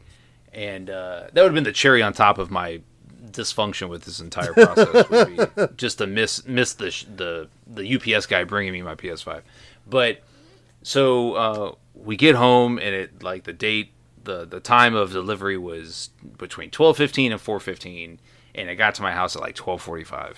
and 0.53 0.91
uh, 0.91 1.29
that 1.33 1.41
would 1.43 1.49
have 1.49 1.55
been 1.55 1.65
the 1.65 1.73
cherry 1.73 2.03
on 2.03 2.13
top 2.13 2.37
of 2.37 2.51
my 2.51 2.83
dysfunction 3.33 3.89
with 3.89 4.05
this 4.05 4.21
entire 4.21 4.53
process, 4.53 5.09
would 5.09 5.57
be 5.57 5.67
just 5.77 5.99
to 5.99 6.07
miss 6.07 6.47
miss 6.47 6.75
the 6.75 6.91
sh- 6.91 7.07
the 7.15 7.49
the 7.67 7.97
UPS 7.97 8.27
guy 8.27 8.45
bringing 8.45 8.73
me 8.73 8.83
my 8.83 8.95
PS5, 8.95 9.43
but 9.89 10.23
so 10.83 11.35
uh, 11.35 11.73
we 11.95 12.17
get 12.17 12.35
home 12.35 12.79
and 12.79 12.95
it 12.95 13.23
like 13.23 13.45
the 13.45 13.53
date 13.53 13.93
the 14.25 14.45
the 14.45 14.61
time 14.61 14.95
of 14.95 15.13
delivery 15.13 15.59
was 15.59 16.11
between 16.37 16.71
12:15 16.71 17.33
and 17.33 17.41
4:15 17.41 18.19
and 18.55 18.71
it 18.71 18.77
got 18.77 18.95
to 18.97 19.03
my 19.03 19.13
house 19.13 19.37
at 19.37 19.43
like 19.43 19.55
12:45 19.57 20.37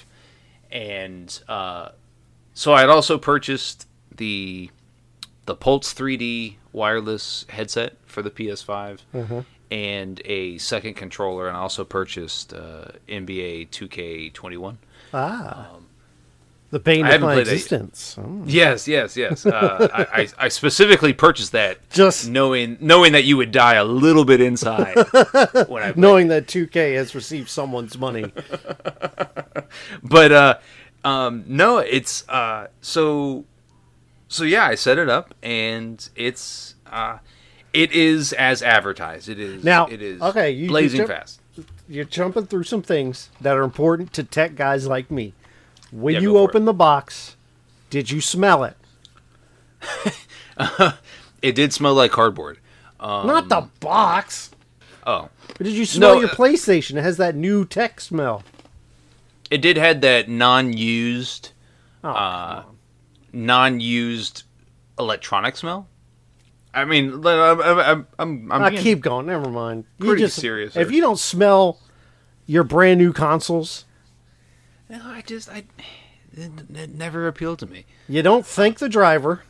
and 0.71 1.43
uh, 1.49 1.91
so 2.55 2.73
I 2.73 2.81
had 2.81 2.91
also 2.91 3.19
purchased 3.19 3.87
the 4.15 4.71
the 5.47 5.55
Pulse 5.55 5.93
3D 5.95 6.57
wireless 6.73 7.45
headset 7.49 7.97
for 8.07 8.23
the 8.23 8.31
PS5 8.31 9.01
and 9.71 10.21
a 10.25 10.59
second 10.59 10.95
controller 10.95 11.49
and 11.49 11.57
I 11.57 11.61
also 11.61 11.85
purchased 11.85 12.53
uh, 12.53 12.87
NBA 13.09 13.69
2K21 13.71 14.77
Ah, 15.15 15.69
the 16.71 16.79
bane 16.79 17.05
I 17.05 17.15
of 17.15 17.21
my 17.23 17.35
played 17.35 17.47
that 17.47 17.51
yet. 17.51 17.55
existence. 17.57 18.17
Oh. 18.17 18.43
Yes, 18.47 18.87
yes, 18.87 19.17
yes. 19.17 19.45
Uh, 19.45 19.89
I, 19.93 20.23
I, 20.23 20.29
I 20.39 20.49
specifically 20.49 21.13
purchased 21.13 21.51
that 21.53 21.79
Just 21.91 22.29
knowing 22.29 22.77
knowing 22.81 23.13
that 23.13 23.25
you 23.25 23.37
would 23.37 23.51
die 23.51 23.75
a 23.75 23.85
little 23.85 24.25
bit 24.25 24.41
inside 24.41 24.95
when 25.69 25.83
I 25.83 25.93
knowing 25.97 26.29
that 26.29 26.47
2K 26.47 26.95
has 26.95 27.15
received 27.15 27.49
someone's 27.49 27.99
money. 27.99 28.33
but 30.03 30.33
uh 30.33 30.59
um 31.05 31.45
no 31.47 31.79
it's 31.79 32.29
uh 32.29 32.67
so 32.81 33.45
so 34.29 34.45
yeah 34.45 34.65
i 34.67 34.75
set 34.75 34.99
it 34.99 35.09
up 35.09 35.35
and 35.43 36.09
it's 36.15 36.75
uh 36.87 37.19
it 37.73 37.93
is 37.93 38.33
as 38.33 38.63
advertised 38.63 39.29
it 39.29 39.39
is 39.39 39.63
Now, 39.65 39.87
it 39.87 40.03
is 40.03 40.21
okay, 40.23 40.51
you- 40.51 40.63
you 40.65 40.69
blazing 40.69 41.07
fast 41.07 41.41
You're 41.89 42.05
jumping 42.05 42.47
through 42.47 42.65
some 42.65 42.83
things 42.83 43.31
that 43.41 43.57
are 43.57 43.63
important 43.63 44.13
to 44.15 44.23
tech 44.25 44.55
guys 44.55 44.87
like 44.87 45.11
me. 45.11 45.35
When 45.93 46.15
Yeah, 46.15 46.21
you 46.21 46.39
open 46.39 46.65
the 46.65 46.73
box, 46.73 47.37
did 47.91 48.11
you 48.11 48.21
smell 48.21 48.63
it? 48.65 48.77
it 51.43 51.55
did 51.55 51.73
smell 51.73 51.95
like 51.95 52.11
cardboard 52.13 52.59
Not 53.01 53.49
the 53.49 53.69
box. 53.81 54.51
oh 55.07 55.29
But 55.59 55.65
did 55.67 55.75
you 55.75 55.85
smell 55.87 56.15
No, 56.15 56.21
your 56.21 56.31
uh, 56.31 56.35
PlayStation? 56.35 56.97
It 56.97 57.03
has 57.03 57.17
that 57.17 57.35
new 57.35 57.65
tech 57.65 58.01
smell. 58.01 58.43
it 59.51 59.61
did 59.63 59.77
had 59.77 60.01
that 60.03 60.29
non-used 60.29 61.51
Oh, 62.03 62.09
uh 62.11 62.63
non-used 63.33 64.43
electronic 64.99 65.57
smell 65.57 65.87
i 66.73 66.85
mean 66.85 67.27
I'm, 67.27 68.07
I'm, 68.19 68.53
I'm, 68.53 68.63
I 68.63 68.77
keep 68.77 69.01
going. 69.01 69.27
Never 69.27 69.49
mind. 69.49 69.85
You 69.99 70.07
pretty 70.07 70.23
just, 70.23 70.37
serious, 70.37 70.77
If 70.77 70.91
you 70.91 71.01
don't 71.01 71.19
smell 71.19 71.81
your 72.47 72.65
brand 72.65 72.99
new 72.99 73.13
consoles, 73.13 73.85
no 74.89 75.01
i 75.05 75.23
just 75.23 75.49
i 75.49 75.65
it, 76.33 76.51
it 76.75 76.95
never 76.95 77.27
appealed 77.27 77.59
to 77.59 77.67
me 77.67 77.85
you 78.11 78.23
don't 78.23 78.45
thank 78.45 78.81
the 78.81 78.89
driver, 78.89 79.43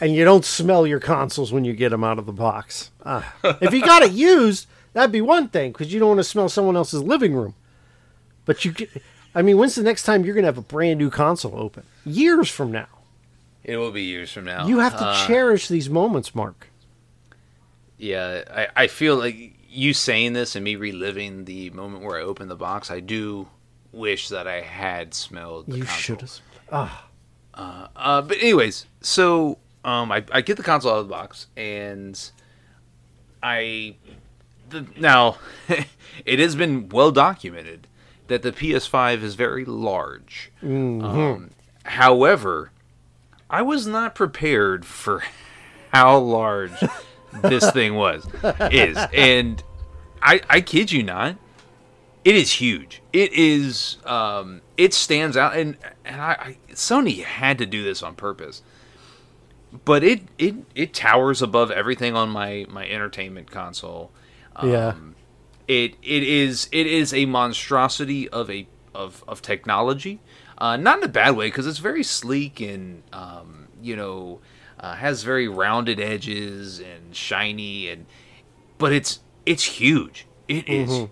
and 0.00 0.14
you 0.14 0.24
don't 0.24 0.44
smell 0.44 0.86
your 0.86 1.00
consoles 1.00 1.52
when 1.52 1.64
you 1.64 1.72
get 1.72 1.88
them 1.88 2.04
out 2.04 2.20
of 2.20 2.26
the 2.26 2.32
box. 2.32 2.92
Ah. 3.04 3.34
if 3.60 3.74
you 3.74 3.80
got 3.82 4.02
it 4.02 4.12
used, 4.12 4.68
that'd 4.92 5.10
be 5.10 5.20
one 5.20 5.48
thing 5.48 5.72
because 5.72 5.92
you 5.92 5.98
don't 5.98 6.10
want 6.10 6.20
to 6.20 6.24
smell 6.24 6.48
someone 6.48 6.76
else's 6.76 7.02
living 7.02 7.34
room. 7.34 7.54
But 8.44 8.64
you. 8.64 8.74
I 9.34 9.42
mean, 9.42 9.58
when's 9.58 9.74
the 9.74 9.82
next 9.82 10.04
time 10.04 10.24
you're 10.24 10.36
gonna 10.36 10.46
have 10.46 10.56
a 10.56 10.62
brand 10.62 10.98
new 10.98 11.10
console 11.10 11.58
open? 11.58 11.82
Years 12.04 12.48
from 12.48 12.70
now. 12.70 12.86
It 13.66 13.76
will 13.76 13.90
be 13.90 14.02
years 14.02 14.30
from 14.32 14.44
now 14.46 14.66
You 14.66 14.78
have 14.78 14.96
to 14.96 15.04
Uh, 15.04 15.26
cherish 15.26 15.68
these 15.68 15.90
moments, 15.90 16.34
Mark. 16.34 16.68
Yeah, 17.98 18.44
I, 18.50 18.84
I 18.84 18.86
feel 18.86 19.16
like 19.16 19.54
you 19.68 19.92
saying 19.92 20.32
this 20.32 20.54
and 20.56 20.64
me 20.64 20.76
reliving 20.76 21.44
the 21.44 21.68
moment 21.70 22.02
where 22.04 22.18
I 22.18 22.22
opened 22.22 22.50
the 22.50 22.56
box. 22.56 22.90
I 22.90 23.00
do 23.00 23.48
wish 23.92 24.28
that 24.30 24.46
I 24.46 24.60
had 24.62 25.12
smelled. 25.14 25.66
The 25.66 25.78
You 25.78 25.84
should 25.86 26.20
have. 26.22 26.32
Ah, 26.72 27.06
Uh, 27.54 28.22
but 28.22 28.38
anyways, 28.38 28.86
so 29.00 29.58
um, 29.84 30.10
I, 30.12 30.24
I 30.32 30.40
get 30.40 30.56
the 30.56 30.62
console 30.62 30.92
out 30.92 30.98
of 30.98 31.08
the 31.08 31.12
box 31.12 31.46
and 31.56 32.30
I 33.42 33.96
the, 34.70 34.86
now 34.98 35.38
it 36.24 36.38
has 36.38 36.54
been 36.56 36.88
well 36.88 37.10
documented 37.12 37.86
that 38.28 38.42
the 38.42 38.52
PS5 38.52 39.22
is 39.22 39.34
very 39.36 39.64
large. 39.64 40.50
Um, 40.62 41.50
however, 41.84 42.72
I 43.48 43.62
was 43.62 43.86
not 43.86 44.14
prepared 44.14 44.84
for 44.84 45.22
how 45.92 46.18
large 46.18 46.72
this 47.42 47.70
thing 47.72 47.94
was 47.94 48.26
is, 48.72 48.96
and 49.14 49.62
I, 50.22 50.40
I 50.48 50.60
kid 50.60 50.92
you 50.92 51.02
not. 51.02 51.36
It 52.24 52.34
is 52.34 52.52
huge. 52.52 53.02
It 53.12 53.32
is. 53.32 53.98
Um, 54.04 54.62
it 54.76 54.92
stands 54.92 55.36
out, 55.36 55.56
and 55.56 55.76
and 56.04 56.20
I, 56.20 56.32
I 56.32 56.72
Sony 56.72 57.22
had 57.22 57.58
to 57.58 57.66
do 57.66 57.84
this 57.84 58.02
on 58.02 58.16
purpose. 58.16 58.62
But 59.84 60.02
it 60.02 60.22
it 60.38 60.56
it 60.74 60.92
towers 60.94 61.40
above 61.40 61.70
everything 61.70 62.16
on 62.16 62.30
my 62.30 62.66
my 62.68 62.88
entertainment 62.88 63.50
console. 63.50 64.10
Um, 64.56 64.70
Yeah. 64.70 64.94
It 65.68 65.94
it 66.02 66.22
is 66.24 66.68
it 66.72 66.86
is 66.86 67.14
a 67.14 67.26
monstrosity 67.26 68.28
of 68.28 68.50
a 68.50 68.66
of 68.94 69.22
of 69.28 69.40
technology. 69.42 70.20
Uh, 70.58 70.76
not 70.76 70.98
in 70.98 71.04
a 71.04 71.08
bad 71.08 71.36
way 71.36 71.48
because 71.48 71.66
it's 71.66 71.78
very 71.78 72.02
sleek 72.02 72.60
and 72.60 73.02
um, 73.12 73.68
you 73.82 73.94
know 73.94 74.40
uh, 74.80 74.94
has 74.94 75.22
very 75.22 75.48
rounded 75.48 76.00
edges 76.00 76.80
and 76.80 77.14
shiny 77.14 77.88
and 77.88 78.06
but 78.78 78.92
it's 78.92 79.20
it's 79.44 79.64
huge. 79.64 80.26
It 80.48 80.68
is 80.68 81.08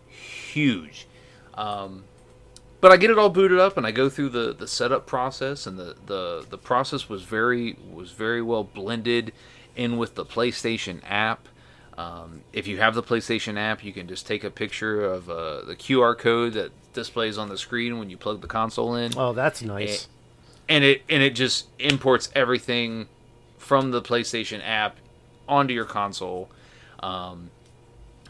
huge. 0.53 1.07
Um, 1.55 2.05
but 2.81 2.93
I 2.93 2.97
get 2.99 3.11
it 3.11 3.19
all 3.19 3.31
booted 3.31 3.59
up 3.59 3.77
and 3.77 3.87
I 3.87 3.93
go 3.93 4.11
through 4.11 4.29
the, 4.31 4.53
the 4.53 4.69
setup 4.69 5.07
process 5.07 5.67
and 5.67 5.79
the, 5.79 5.97
the, 6.05 6.45
the 6.51 6.59
process 6.59 7.09
was 7.09 7.23
very 7.23 7.79
was 7.91 8.11
very 8.11 8.43
well 8.43 8.65
blended 8.65 9.33
in 9.75 9.97
with 9.97 10.17
the 10.17 10.25
PlayStation 10.25 11.01
app. 11.09 11.49
Um, 11.97 12.43
if 12.53 12.67
you 12.67 12.79
have 12.79 12.95
the 12.95 13.03
PlayStation 13.03 13.57
app, 13.57 13.85
you 13.85 13.93
can 13.93 14.07
just 14.09 14.27
take 14.27 14.45
a 14.45 14.51
picture 14.51 15.05
of 15.05 15.31
uh, 15.31 15.63
the 15.63 15.77
QR 15.77 16.19
code 16.19 16.53
that 16.55 16.73
displays 16.95 17.37
on 17.37 17.49
the 17.51 17.59
screen 17.59 17.99
when 17.99 18.09
you 18.09 18.17
plug 18.17 18.41
the 18.41 18.47
console 18.49 18.95
in 18.95 19.13
Oh, 19.17 19.33
that's 19.35 19.61
nice. 19.63 20.09
and 20.69 20.83
it 20.85 21.03
and 21.11 21.23
it 21.23 21.35
just 21.35 21.67
imports 21.79 22.31
everything 22.35 23.07
from 23.59 23.91
the 23.91 24.01
PlayStation 24.01 24.61
app 24.65 24.97
onto 25.49 25.75
your 25.75 25.85
console. 25.85 26.49
Um, 27.01 27.51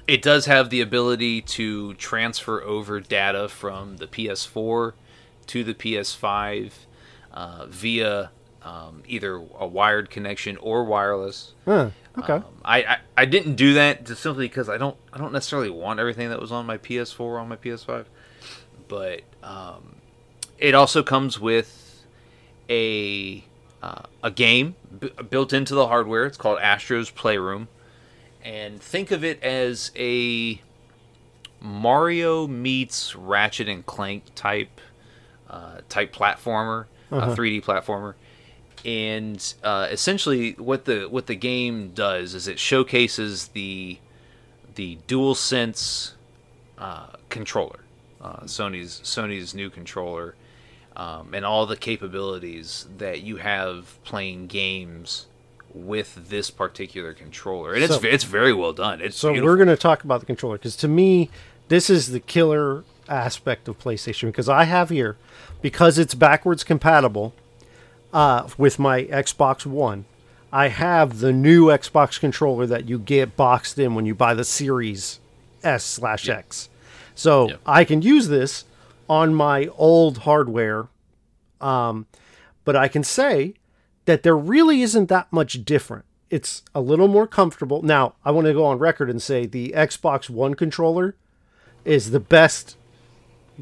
it 0.06 0.20
does 0.20 0.46
have 0.46 0.68
the 0.70 0.80
ability 0.80 1.40
to 1.42 1.94
transfer 1.94 2.60
over 2.62 3.00
data 3.00 3.48
from 3.48 3.96
the 3.98 4.06
PS4 4.06 4.92
to 5.46 5.64
the 5.64 5.74
PS5 5.74 6.72
uh, 7.32 7.66
via 7.66 8.30
um, 8.62 9.02
either 9.06 9.34
a 9.58 9.66
wired 9.66 10.10
connection 10.10 10.56
or 10.58 10.84
wireless. 10.84 11.52
Huh, 11.64 11.90
okay. 12.18 12.34
Um, 12.34 12.44
I, 12.64 12.78
I 12.84 12.98
I 13.18 13.24
didn't 13.26 13.54
do 13.56 13.74
that 13.74 14.04
just 14.06 14.22
simply 14.22 14.46
because 14.48 14.68
I 14.68 14.76
don't 14.78 14.96
I 15.12 15.18
don't 15.18 15.32
necessarily 15.32 15.70
want 15.70 16.00
everything 16.00 16.28
that 16.30 16.40
was 16.40 16.50
on 16.52 16.64
my 16.66 16.78
PS4 16.78 17.40
on 17.40 17.48
my 17.48 17.56
PS5, 17.56 18.04
but 18.88 19.22
um, 19.42 19.96
it 20.58 20.74
also 20.74 21.02
comes 21.02 21.38
with 21.40 22.04
a 22.70 23.44
uh, 23.82 24.02
a 24.22 24.30
game 24.30 24.76
b- 24.98 25.10
built 25.28 25.52
into 25.52 25.74
the 25.74 25.86
hardware. 25.88 26.24
It's 26.26 26.36
called 26.38 26.58
Astro's 26.60 27.10
Playroom, 27.10 27.68
and 28.42 28.80
think 28.80 29.10
of 29.10 29.22
it 29.24 29.42
as 29.42 29.90
a 29.96 30.60
Mario 31.60 32.46
meets 32.46 33.14
Ratchet 33.16 33.68
and 33.68 33.84
Clank 33.86 34.24
type 34.34 34.80
uh, 35.48 35.78
type 35.88 36.14
platformer, 36.14 36.86
a 37.10 37.36
3D 37.36 37.62
platformer. 37.64 38.14
And 38.84 39.54
uh, 39.62 39.88
essentially 39.90 40.52
what 40.52 40.84
the 40.84 41.04
what 41.08 41.26
the 41.26 41.36
game 41.36 41.92
does 41.94 42.34
is 42.34 42.48
it 42.48 42.58
showcases 42.58 43.48
the 43.48 43.98
the 44.74 44.98
DualSense 45.06 46.12
uh, 46.76 47.06
controller, 47.30 47.80
uh, 48.24 48.40
Sony's 48.44 49.00
Sony's 49.04 49.54
new 49.54 49.68
controller, 49.70 50.34
um, 50.96 51.34
and 51.34 51.44
all 51.44 51.66
the 51.66 51.76
capabilities 51.76 52.86
that 52.98 53.20
you 53.22 53.36
have 53.36 54.02
playing 54.04 54.46
games 54.46 55.26
with 55.74 56.28
this 56.30 56.50
particular 56.50 57.12
controller, 57.12 57.74
and 57.74 57.82
it's 57.84 57.96
So- 57.96 58.00
it's 58.08 58.24
very 58.24 58.52
well 58.52 58.72
done. 58.72 59.00
It's 59.00 59.16
So 59.16 59.32
beautiful. 59.32 59.50
we're 59.50 59.56
going 59.56 59.68
to 59.68 59.76
talk 59.76 60.04
about 60.04 60.20
the 60.20 60.26
controller 60.26 60.56
because 60.56 60.76
to 60.76 60.88
me, 60.88 61.30
this 61.68 61.90
is 61.90 62.08
the 62.12 62.20
killer 62.20 62.84
aspect 63.08 63.68
of 63.68 63.78
PlayStation 63.78 64.28
because 64.28 64.48
I 64.48 64.64
have 64.64 64.88
here 64.90 65.16
because 65.60 65.98
it's 65.98 66.14
backwards 66.14 66.62
compatible 66.64 67.34
uh, 68.12 68.48
with 68.56 68.78
my 68.78 69.04
Xbox 69.04 69.66
One. 69.66 70.04
I 70.52 70.68
have 70.68 71.18
the 71.18 71.32
new 71.32 71.66
Xbox 71.66 72.20
controller 72.20 72.64
that 72.66 72.88
you 72.88 72.98
get 73.00 73.36
boxed 73.36 73.76
in 73.78 73.96
when 73.96 74.06
you 74.06 74.14
buy 74.14 74.34
the 74.34 74.44
Series 74.44 75.18
S 75.64 75.82
slash 75.84 76.28
X. 76.28 76.68
So 77.14 77.48
Yep. 77.48 77.60
I 77.66 77.84
can 77.84 78.02
use 78.02 78.28
this 78.28 78.64
on 79.08 79.34
my 79.34 79.68
old 79.76 80.18
hardware, 80.18 80.88
um, 81.60 82.06
but 82.64 82.76
I 82.76 82.88
can 82.88 83.04
say 83.04 83.54
that 84.06 84.22
there 84.22 84.36
really 84.36 84.82
isn't 84.82 85.08
that 85.08 85.32
much 85.32 85.64
different. 85.64 86.04
It's 86.30 86.62
a 86.74 86.80
little 86.80 87.08
more 87.08 87.26
comfortable. 87.26 87.82
Now, 87.82 88.14
I 88.24 88.30
want 88.30 88.46
to 88.46 88.52
go 88.52 88.64
on 88.64 88.78
record 88.78 89.08
and 89.08 89.22
say 89.22 89.46
the 89.46 89.72
Xbox 89.76 90.28
One 90.28 90.54
controller 90.54 91.14
is 91.84 92.10
the 92.10 92.20
best 92.20 92.76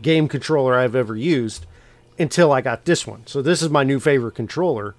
game 0.01 0.29
controller 0.29 0.75
I've 0.75 0.95
ever 0.95 1.17
used 1.17 1.67
until 2.19 2.53
I 2.53 2.61
got 2.61 2.85
this 2.85 3.07
one. 3.07 3.27
So 3.27 3.43
this 3.43 3.63
is 3.63 3.69
my 3.69 3.85
new 3.85 4.01
favorite 4.01 4.35
controller, 4.35 4.95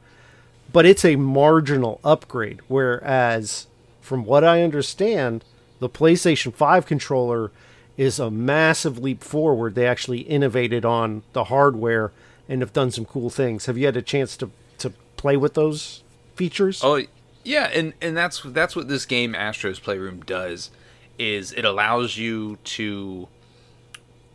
but 0.71 0.85
it's 0.85 1.05
a 1.05 1.15
marginal 1.15 1.99
upgrade 2.03 2.59
whereas 2.67 3.67
from 4.01 4.25
what 4.25 4.43
I 4.43 4.61
understand, 4.61 5.43
the 5.79 5.89
PlayStation 5.89 6.53
5 6.53 6.85
controller 6.85 7.51
is 7.97 8.19
a 8.19 8.31
massive 8.31 8.97
leap 8.97 9.23
forward. 9.23 9.75
They 9.75 9.87
actually 9.87 10.21
innovated 10.21 10.85
on 10.85 11.23
the 11.33 11.45
hardware 11.45 12.11
and 12.49 12.61
have 12.61 12.73
done 12.73 12.91
some 12.91 13.05
cool 13.05 13.29
things. 13.29 13.65
Have 13.67 13.77
you 13.77 13.85
had 13.85 13.97
a 13.97 14.01
chance 14.01 14.35
to 14.37 14.51
to 14.79 14.91
play 15.17 15.37
with 15.37 15.53
those 15.53 16.03
features? 16.35 16.81
Oh 16.83 17.01
yeah, 17.43 17.69
and 17.73 17.93
and 18.01 18.15
that's 18.15 18.41
that's 18.43 18.75
what 18.75 18.87
this 18.87 19.05
game 19.05 19.35
Astro's 19.35 19.79
Playroom 19.79 20.21
does 20.21 20.71
is 21.19 21.51
it 21.51 21.63
allows 21.63 22.17
you 22.17 22.57
to 22.63 23.27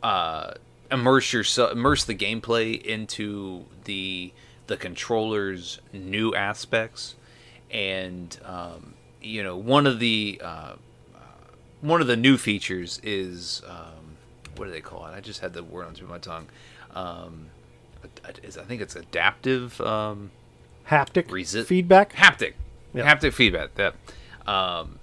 uh, 0.03 0.53
immerse 0.91 1.33
yourself 1.33 1.73
immerse 1.73 2.05
the 2.05 2.15
gameplay 2.15 2.81
into 2.81 3.65
the 3.85 4.33
the 4.69 4.77
controller's 4.77 5.81
new 5.93 6.35
aspects 6.35 7.15
and 7.71 8.39
um, 8.45 8.95
you 9.21 9.43
know 9.43 9.57
one 9.57 9.87
of 9.87 9.99
the 9.99 10.41
uh, 10.43 10.75
one 11.81 12.01
of 12.01 12.07
the 12.07 12.17
new 12.17 12.37
features 12.37 13.01
is 13.03 13.63
um, 13.69 14.17
what 14.57 14.67
do 14.67 14.71
they 14.73 14.81
call 14.81 15.07
it? 15.07 15.11
I 15.15 15.21
just 15.21 15.41
had 15.41 15.53
the 15.53 15.63
word 15.63 15.85
on 15.87 15.93
the 15.93 15.97
tip 15.97 16.05
of 16.05 16.11
my 16.11 16.19
tongue. 16.19 16.47
Um, 16.95 17.47
is 18.43 18.57
I 18.59 18.63
think 18.65 18.81
it's 18.81 18.97
adaptive 18.97 19.81
um, 19.81 20.31
Haptic 20.89 21.27
Resi- 21.29 21.65
feedback? 21.65 22.13
haptic 22.15 22.55
Yeah. 22.95 23.13
haptic 23.15 23.33
feedback 23.35 23.75
that 23.75 23.95
um 24.47 24.99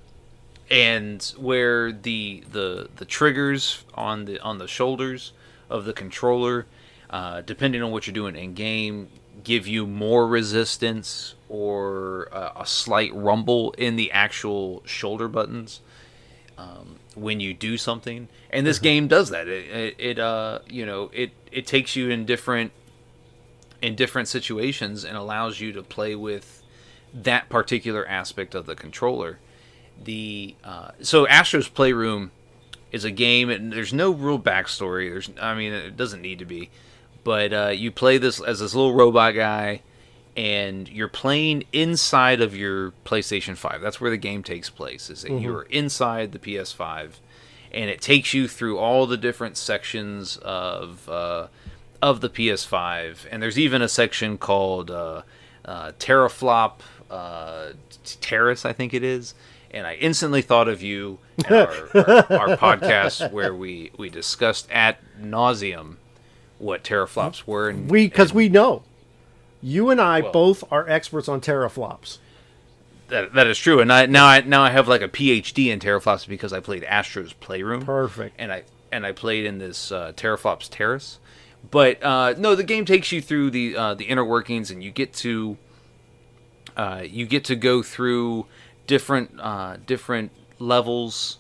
and 0.72 1.22
where 1.38 1.92
the 1.92 2.44
the 2.52 2.90
the 2.96 3.06
triggers 3.06 3.84
on 3.94 4.26
the 4.26 4.40
on 4.40 4.58
the 4.58 4.68
shoulders 4.68 5.34
of 5.70 5.86
the 5.86 5.94
controller 5.94 6.66
uh, 7.12 7.42
depending 7.42 7.84
on 7.84 7.92
what 7.92 8.08
you're 8.08 8.14
doing 8.16 8.36
in 8.36 8.54
game 8.56 9.10
give 9.44 9.68
you 9.68 9.86
more 9.86 10.26
resistance 10.28 11.36
or 11.50 12.30
uh, 12.32 12.54
a 12.56 12.66
slight 12.66 13.14
rumble 13.14 13.72
in 13.78 13.96
the 13.96 14.12
actual 14.12 14.82
shoulder 14.86 15.28
buttons 15.28 15.82
um, 16.58 16.96
when 17.16 17.40
you 17.40 17.54
do 17.54 17.78
something 17.78 18.28
and 18.50 18.66
this 18.66 18.80
game 18.80 19.08
does 19.08 19.30
that 19.30 19.48
it, 19.48 19.66
it, 19.70 19.96
it 20.00 20.20
uh 20.20 20.60
you 20.70 20.86
know 20.86 21.10
it 21.14 21.32
it 21.52 21.68
takes 21.68 21.96
you 21.96 22.10
in 22.10 22.26
different 22.26 22.72
in 23.82 23.96
different 23.96 24.28
situations 24.28 25.06
and 25.06 25.16
allows 25.16 25.60
you 25.60 25.72
to 25.72 25.84
play 25.84 26.16
with 26.16 26.64
that 27.14 27.50
particular 27.50 28.08
aspect 28.08 28.56
of 28.56 28.66
the 28.66 28.76
controller. 28.76 29.40
The 30.04 30.56
uh, 30.64 30.92
so 31.02 31.28
Astro's 31.28 31.70
Playroom 31.70 32.32
is 32.92 33.06
a 33.06 33.12
game, 33.12 33.50
and 33.50 33.72
there's 33.72 33.94
no 33.94 34.12
real 34.12 34.40
backstory. 34.40 35.10
There's, 35.10 35.30
I 35.42 35.56
mean, 35.56 35.72
it 35.72 35.96
doesn't 35.96 36.22
need 36.22 36.40
to 36.40 36.46
be, 36.46 36.70
but 37.24 37.54
uh, 37.54 37.68
you 37.68 37.92
play 37.92 38.18
this 38.18 38.42
as 38.42 38.60
this 38.60 38.76
little 38.76 38.94
robot 38.94 39.36
guy, 39.36 39.82
and 40.36 40.90
you're 40.90 41.08
playing 41.08 41.64
inside 41.72 42.42
of 42.42 42.56
your 42.56 42.92
PlayStation 43.06 43.56
5. 43.56 43.82
That's 43.82 44.02
where 44.02 44.12
the 44.12 44.18
game 44.18 44.44
takes 44.44 44.70
place. 44.70 45.10
Is 45.10 45.22
that 45.22 45.40
you're 45.40 45.64
inside 45.64 46.32
the 46.32 46.40
PS5, 46.40 47.12
and 47.72 47.90
it 47.90 48.02
takes 48.02 48.34
you 48.34 48.48
through 48.48 48.78
all 48.78 49.06
the 49.06 49.18
different 49.18 49.58
sections 49.58 50.38
of 50.38 51.08
uh, 51.10 51.48
of 52.02 52.22
the 52.22 52.30
PS5. 52.30 53.26
And 53.32 53.42
there's 53.42 53.58
even 53.58 53.82
a 53.82 53.90
section 53.90 54.38
called 54.38 54.92
uh, 54.92 55.24
uh, 55.64 55.92
Teraflop 56.00 56.82
uh, 57.10 57.70
Terrace, 58.22 58.66
I 58.66 58.74
think 58.74 58.94
it 58.94 59.04
is. 59.04 59.34
And 59.72 59.86
I 59.86 59.96
instantly 59.96 60.42
thought 60.42 60.68
of 60.70 60.82
you 60.82 61.20
and 61.46 61.54
our, 61.54 61.68
our, 61.96 62.50
our 62.50 62.58
podcast 62.58 63.32
where 63.34 63.54
we, 63.54 63.92
we 63.98 64.10
discussed 64.10 64.70
at 64.72 65.00
nauseum 65.20 65.96
what 66.60 66.84
teraflops 66.84 67.46
were. 67.46 67.70
And, 67.70 67.90
We 67.90 68.08
because 68.08 68.34
we 68.34 68.48
know. 68.48 68.84
You 69.68 69.90
and 69.90 70.00
I 70.00 70.20
Well- 70.22 70.32
both 70.32 70.64
are 70.72 70.88
experts 70.88 71.28
on 71.28 71.42
teraflops. 71.42 72.20
that, 73.10 73.34
that 73.34 73.48
is 73.48 73.58
true. 73.58 73.80
And 73.80 73.92
I, 73.92 74.06
now 74.06 74.28
I 74.28 74.42
now 74.42 74.62
I 74.62 74.70
have 74.70 74.88
like 74.88 75.02
a 75.02 75.08
PhD 75.10 75.68
in 75.72 75.80
teraflops 75.80 76.28
because 76.28 76.54
I 76.54 76.60
played 76.60 76.84
Astro's 76.84 77.34
Playroom. 77.34 77.84
Perfect. 77.84 78.36
and 78.38 78.52
I 78.52 78.64
and 78.92 79.06
I 79.06 79.12
played 79.12 79.46
in 79.46 79.58
this 79.58 79.92
uh, 79.92 80.12
Teraflops 80.16 80.70
Terrace. 80.70 81.20
But 81.72 82.02
uh, 82.04 82.36
no, 82.38 82.54
the 82.56 82.64
game 82.64 82.86
takes 82.86 83.12
you 83.12 83.22
through 83.22 83.50
the 83.50 83.76
uh, 83.76 83.94
the 83.96 84.06
inner 84.06 84.24
workings, 84.24 84.70
and 84.70 84.84
you 84.84 84.92
get 84.92 85.14
to 85.16 85.58
uh, 86.78 87.04
you 87.08 87.26
get 87.26 87.44
to 87.46 87.56
go 87.56 87.82
through 87.82 88.46
different 88.88 89.40
uh, 89.40 89.78
different 89.86 90.32
levels 90.60 91.38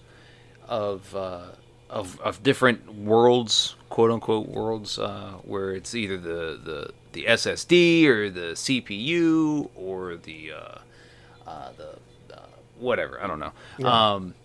of 0.67 1.15
uh, 1.15 1.49
of 1.89 2.19
of 2.21 2.41
different 2.43 2.93
worlds, 2.95 3.75
quote 3.89 4.09
unquote 4.11 4.47
worlds, 4.49 4.97
uh, 4.97 5.33
where 5.43 5.71
it's 5.73 5.93
either 5.93 6.17
the 6.17 6.59
the 6.63 6.91
the 7.15 7.25
SSD 7.25 8.05
or 8.05 8.29
the 8.29 8.51
CPU 8.51 9.69
or 9.75 10.17
the 10.17 10.51
uh, 10.51 11.49
uh, 11.49 11.71
the 11.77 12.35
uh, 12.35 12.45
whatever 12.77 13.19
I 13.23 13.25
don't 13.25 13.39
know. 13.39 13.53
Um, 13.89 14.35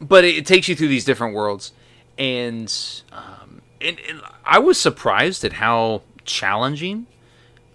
but 0.00 0.24
it, 0.24 0.38
it 0.38 0.46
takes 0.46 0.68
you 0.68 0.74
through 0.74 0.88
these 0.88 1.04
different 1.04 1.34
worlds, 1.34 1.72
and, 2.16 2.72
um, 3.12 3.60
and 3.80 3.98
and 4.08 4.22
I 4.46 4.58
was 4.58 4.80
surprised 4.80 5.44
at 5.44 5.54
how 5.54 6.02
challenging 6.24 7.06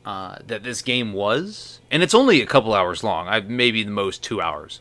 uh, 0.06 0.38
that 0.48 0.64
this 0.64 0.82
game 0.82 1.14
was, 1.14 1.80
and 1.92 2.02
it's 2.02 2.16
only 2.16 2.42
a 2.42 2.48
couple 2.48 2.74
hours 2.74 3.04
long. 3.04 3.28
I 3.28 3.42
maybe 3.42 3.84
the 3.84 3.92
most 3.92 4.24
two 4.24 4.42
hours, 4.42 4.80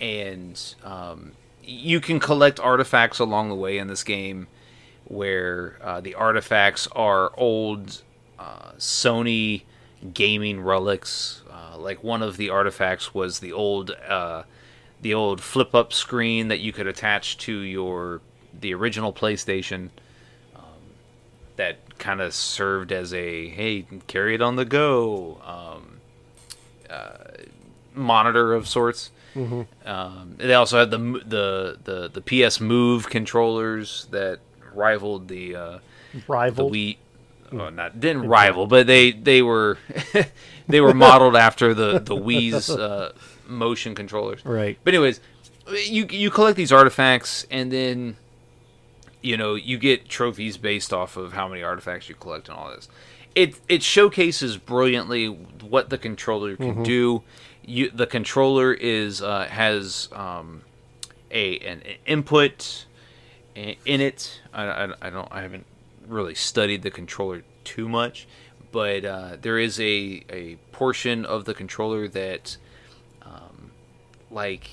and 0.00 0.58
um, 0.84 1.32
you 1.62 2.00
can 2.00 2.20
collect 2.20 2.60
artifacts 2.60 3.18
along 3.18 3.48
the 3.48 3.56
way 3.56 3.76
in 3.78 3.88
this 3.88 4.04
game, 4.04 4.46
where 5.04 5.78
uh, 5.82 6.00
the 6.00 6.14
artifacts 6.14 6.86
are 6.92 7.32
old 7.36 8.02
uh, 8.40 8.72
Sony 8.78 9.62
gaming 10.14 10.60
relics. 10.62 11.42
Uh, 11.50 11.76
like 11.78 12.02
one 12.02 12.22
of 12.22 12.36
the 12.38 12.48
artifacts 12.48 13.14
was 13.14 13.40
the 13.40 13.52
old 13.52 13.90
uh, 14.08 14.42
the 15.02 15.12
old 15.14 15.40
flip 15.40 15.74
up 15.74 15.92
screen 15.92 16.48
that 16.48 16.60
you 16.60 16.72
could 16.72 16.86
attach 16.86 17.36
to 17.38 17.52
your 17.60 18.20
the 18.58 18.72
original 18.74 19.12
PlayStation. 19.12 19.90
Um, 20.56 20.62
that 21.56 21.98
kind 21.98 22.20
of 22.22 22.32
served 22.32 22.92
as 22.92 23.12
a 23.12 23.48
hey 23.48 23.86
carry 24.06 24.34
it 24.34 24.40
on 24.42 24.56
the 24.56 24.64
go 24.64 25.38
um, 25.44 26.00
uh, 26.88 27.44
monitor 27.94 28.54
of 28.54 28.66
sorts. 28.66 29.10
Um, 29.84 30.36
they 30.38 30.54
also 30.54 30.78
had 30.78 30.90
the 30.90 30.98
the 30.98 31.78
the 31.84 32.20
the 32.20 32.46
PS 32.48 32.58
Move 32.60 33.08
controllers 33.10 34.06
that 34.10 34.40
rivaled 34.72 35.28
the 35.28 35.54
uh, 35.54 35.78
the 36.12 36.22
Rival. 36.26 36.70
Wii. 36.70 36.96
Well, 37.52 37.70
not 37.70 38.00
didn't 38.00 38.26
rival, 38.26 38.66
but 38.66 38.86
they 38.86 39.12
they 39.12 39.42
were 39.42 39.78
they 40.68 40.80
were 40.80 40.94
modeled 40.94 41.36
after 41.36 41.74
the 41.74 41.98
the 41.98 42.16
Wii's 42.16 42.70
uh, 42.70 43.12
motion 43.46 43.94
controllers. 43.94 44.44
Right. 44.44 44.78
But 44.84 44.94
anyways, 44.94 45.20
you 45.84 46.06
you 46.10 46.30
collect 46.30 46.56
these 46.56 46.72
artifacts, 46.72 47.46
and 47.50 47.72
then 47.72 48.16
you 49.22 49.36
know 49.36 49.54
you 49.54 49.78
get 49.78 50.08
trophies 50.08 50.56
based 50.56 50.92
off 50.92 51.16
of 51.16 51.32
how 51.32 51.48
many 51.48 51.62
artifacts 51.62 52.08
you 52.08 52.14
collect 52.14 52.48
and 52.48 52.56
all 52.56 52.70
this. 52.70 52.88
It 53.34 53.54
it 53.68 53.82
showcases 53.82 54.56
brilliantly 54.56 55.26
what 55.26 55.90
the 55.90 55.98
controller 55.98 56.56
can 56.56 56.82
do. 56.82 57.22
You 57.64 57.90
the 57.90 58.06
controller 58.06 58.72
is 58.72 59.22
uh, 59.22 59.46
has 59.46 60.08
um, 60.12 60.62
a 61.30 61.58
an 61.58 61.82
input 62.06 62.86
in 63.54 64.00
it. 64.00 64.40
I, 64.52 64.64
I, 64.64 64.92
I 65.02 65.10
don't 65.10 65.28
I 65.30 65.42
haven't 65.42 65.66
really 66.10 66.34
studied 66.34 66.82
the 66.82 66.90
controller 66.90 67.42
too 67.64 67.88
much, 67.88 68.26
but 68.72 69.04
uh, 69.04 69.36
there 69.40 69.58
is 69.58 69.78
a 69.80 70.24
a 70.30 70.56
portion 70.72 71.24
of 71.24 71.44
the 71.44 71.54
controller 71.54 72.08
that 72.08 72.56
um, 73.22 73.70
like 74.30 74.68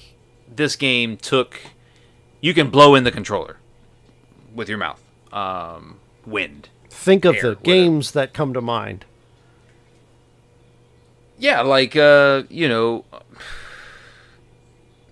this 0.53 0.75
game 0.75 1.17
took 1.17 1.59
you 2.41 2.53
can 2.53 2.69
blow 2.69 2.95
in 2.95 3.03
the 3.03 3.11
controller 3.11 3.57
with 4.55 4.69
your 4.69 4.77
mouth 4.77 5.01
um, 5.33 5.99
wind 6.25 6.69
Think 6.89 7.25
of 7.25 7.35
Air, 7.35 7.41
the 7.41 7.47
whatever. 7.49 7.63
games 7.65 8.11
that 8.11 8.33
come 8.33 8.53
to 8.53 8.61
mind. 8.61 9.05
yeah 11.37 11.61
like 11.61 11.95
uh 11.95 12.43
you 12.49 12.67
know 12.69 13.03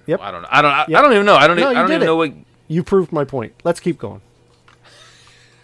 Yep. 0.08 0.22
i 0.22 0.32
don't 0.32 0.42
know 0.44 0.48
i 0.52 0.62
don't 0.62 0.72
I, 0.72 0.86
Yep. 0.88 0.98
I 0.98 1.02
don't 1.02 1.14
even 1.14 1.26
know 1.26 1.36
i 1.36 1.48
don't, 1.48 1.58
No, 1.58 1.70
I 1.70 1.74
don't 1.74 1.90
even 1.92 2.02
it. 2.02 2.06
know 2.06 2.16
what 2.16 2.32
You 2.68 2.82
proved 2.84 3.12
my 3.12 3.26
point. 3.26 3.54
Let's 3.64 3.80
keep 3.80 3.98
going. 4.00 4.22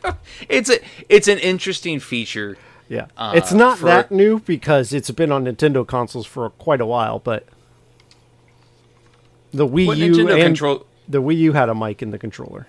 it's 0.50 0.70
a 0.70 0.80
it's 1.10 1.28
an 1.28 1.38
interesting 1.40 2.00
feature 2.00 2.58
Yeah. 2.90 3.08
Uh, 3.18 3.34
it's 3.36 3.52
not 3.54 3.78
for- 3.80 3.86
that 3.86 4.12
new 4.12 4.40
because 4.40 4.94
it's 4.94 5.12
been 5.12 5.32
on 5.32 5.46
Nintendo 5.46 5.86
consoles 5.86 6.26
for 6.26 6.50
quite 6.52 6.82
a 6.82 6.86
while, 6.86 7.20
but 7.20 7.48
the 9.54 9.68
Wii 9.68 9.88
what 9.88 9.98
U 9.98 10.12
nintendo 10.14 10.34
and 10.34 10.42
control 10.44 10.86
the 11.08 11.22
Wii 11.22 11.38
U 11.38 11.54
had 11.54 11.70
a 11.70 11.76
mic 11.76 12.02
in 12.02 12.12
the 12.12 12.18
controller. 12.18 12.68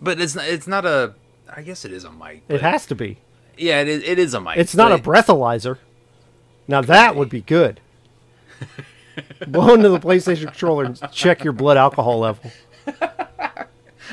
but 0.00 0.20
it's 0.20 0.34
not 0.34 0.44
it's 0.46 0.66
not 0.68 0.86
a 0.86 1.14
i 1.54 1.62
guess 1.62 1.84
it 1.84 1.92
is 1.92 2.04
a 2.04 2.12
mic 2.12 2.42
It 2.48 2.60
has 2.60 2.86
to 2.86 2.94
be. 2.94 3.18
yeah 3.58 3.80
it 3.80 3.88
is, 3.88 4.02
it 4.04 4.18
is 4.18 4.34
a 4.34 4.40
mic 4.40 4.56
It's 4.56 4.74
not 4.74 4.92
a 4.92 4.98
breathalyzer. 4.98 5.78
Now 6.68 6.80
that 6.82 7.16
would 7.16 7.28
be 7.28 7.40
good. 7.40 7.80
Blow 9.48 9.74
into 9.74 9.88
the 9.88 9.98
PlayStation 9.98 10.44
controller 10.46 10.84
and 10.84 11.12
check 11.12 11.42
your 11.42 11.52
blood 11.52 11.76
alcohol 11.76 12.20
level. 12.20 12.50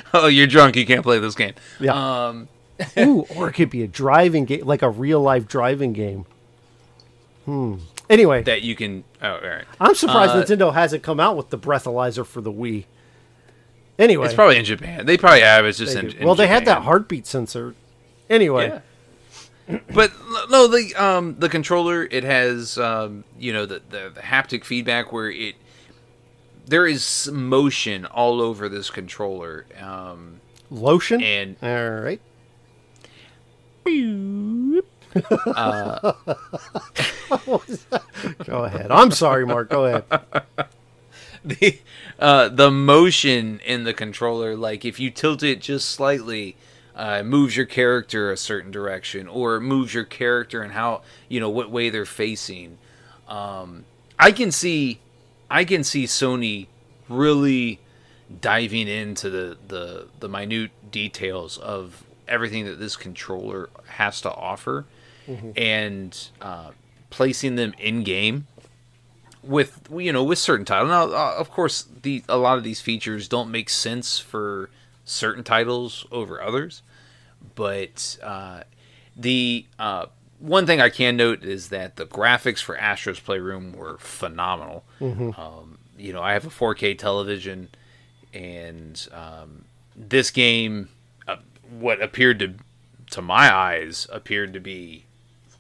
oh 0.14 0.28
you're 0.28 0.48
drunk 0.48 0.76
you 0.76 0.86
can't 0.86 1.04
play 1.04 1.20
this 1.20 1.36
game 1.36 1.54
Yeah. 1.80 2.28
um 2.28 2.48
Ooh, 3.00 3.26
or 3.36 3.50
it 3.50 3.54
could 3.54 3.72
be 3.72 3.82
a 3.82 3.88
driving 3.88 4.46
game, 4.46 4.64
like 4.64 4.84
a 4.84 4.90
real 4.90 5.20
life 5.20 5.48
driving 5.48 5.94
game. 5.94 6.26
Hmm. 7.46 7.76
Anyway, 8.10 8.44
that 8.44 8.62
you 8.62 8.76
can 8.76 9.04
oh 9.22 9.32
all 9.36 9.42
right 9.42 9.66
I'm 9.82 9.96
surprised 9.96 10.32
uh, 10.32 10.44
Nintendo 10.44 10.74
hasn't 10.74 11.04
come 11.04 11.20
out 11.20 11.36
with 11.36 11.50
the 11.50 11.58
breathalyzer 11.58 12.26
for 12.26 12.40
the 12.42 12.52
Wii. 12.52 12.86
Anyway, 14.00 14.26
it's 14.26 14.36
probably 14.36 14.58
in 14.58 14.66
japan 14.66 15.06
they 15.06 15.18
probably 15.18 15.42
have 15.42 15.66
it's 15.66 15.80
just 15.80 15.96
in, 15.96 16.12
in 16.12 16.26
well, 16.26 16.36
they 16.36 16.48
had 16.48 16.66
that 16.66 16.84
heartbeat 16.84 17.26
sensor. 17.26 17.74
Anyway, 18.30 18.80
Yeah. 19.68 19.80
but 19.94 20.12
no, 20.50 20.68
the 20.68 20.94
um 20.96 21.36
the 21.40 21.50
controller 21.50 22.04
it 22.10 22.24
has 22.24 22.78
um 22.78 23.24
you 23.40 23.52
know 23.52 23.66
the, 23.66 23.82
the 23.90 24.12
the 24.14 24.22
haptic 24.22 24.64
feedback 24.64 25.12
where 25.12 25.30
it 25.32 25.56
there 26.68 26.86
is 26.86 27.30
motion 27.32 28.06
all 28.06 28.42
over 28.42 28.70
this 28.70 28.90
controller 28.90 29.66
um 29.82 30.40
lotion. 30.70 31.22
and 31.22 31.56
All 31.62 31.92
right. 32.02 32.22
Go 38.46 38.66
ahead. 38.66 38.92
I'm 38.92 39.12
sorry, 39.12 39.46
Mark. 39.46 39.70
Go 39.70 39.86
ahead. 39.86 40.04
the 41.46 41.80
uh 42.20 42.50
the 42.50 42.70
motion 42.70 43.62
in 43.66 43.86
the 43.86 43.94
controller 43.94 44.56
like 44.56 44.84
if 44.84 45.00
you 45.00 45.10
tilt 45.10 45.44
it 45.44 45.62
just 45.62 45.90
slightly 45.90 46.58
uh, 46.96 47.18
it 47.20 47.26
moves 47.26 47.56
your 47.56 47.66
character 47.66 48.32
a 48.32 48.38
certain 48.38 48.72
direction 48.72 49.28
or 49.28 49.60
moves 49.60 49.94
your 49.94 50.04
character 50.04 50.62
and 50.64 50.74
how 50.74 51.02
you 51.30 51.40
know 51.40 51.50
what 51.50 51.70
way 51.70 51.90
they're 51.90 52.06
facing 52.06 52.78
um 53.30 53.86
i 54.20 54.32
can 54.32 54.52
see 54.52 55.00
i 55.50 55.64
can 55.64 55.84
see 55.84 56.06
sony 56.06 56.68
really 57.10 57.80
diving 58.42 58.88
into 58.88 59.30
the 59.30 59.58
the 59.68 60.08
the 60.20 60.28
minute 60.30 60.72
details 60.92 61.58
of 61.58 62.04
everything 62.28 62.66
that 62.66 62.80
this 62.80 62.96
controller 62.96 63.70
has 63.88 64.20
to 64.22 64.32
offer 64.32 64.86
and 65.56 66.30
uh, 66.42 66.72
placing 67.10 67.56
them 67.56 67.74
in 67.80 68.04
game 68.04 68.48
with 69.44 69.82
you 69.94 70.12
know 70.14 70.24
with 70.24 70.38
certain 70.40 70.66
titles. 70.66 70.90
Now, 70.90 71.04
uh, 71.04 71.36
of 71.38 71.52
course, 71.52 71.86
the 72.02 72.24
a 72.30 72.38
lot 72.38 72.58
of 72.58 72.64
these 72.64 72.82
features 72.82 73.28
don't 73.28 73.52
make 73.52 73.70
sense 73.70 74.20
for 74.20 74.70
certain 75.06 75.44
titles 75.44 76.06
over 76.12 76.42
others, 76.42 76.82
but 77.56 78.18
uh, 78.24 78.64
the 79.16 79.66
uh, 79.80 80.06
one 80.40 80.66
thing 80.66 80.80
I 80.80 80.90
can 80.90 81.18
note 81.18 81.44
is 81.44 81.70
that 81.70 81.96
the 81.96 82.06
graphics 82.06 82.60
for 82.60 82.78
Astro's 82.78 83.20
Playroom 83.20 83.74
were 83.74 83.98
phenomenal. 84.00 84.84
Um, 85.38 85.78
you 85.98 86.14
know, 86.14 86.22
I 86.22 86.34
have 86.34 86.46
a 86.46 86.50
4K 86.50 86.98
television, 86.98 87.70
and 88.34 89.08
um, 89.12 89.66
this 89.96 90.30
game, 90.30 90.90
uh, 91.28 91.38
what 91.70 92.02
appeared 92.02 92.40
to 92.40 92.54
to 93.12 93.22
my 93.22 93.54
eyes 93.54 94.06
appeared 94.12 94.52
to 94.54 94.60
be 94.60 95.06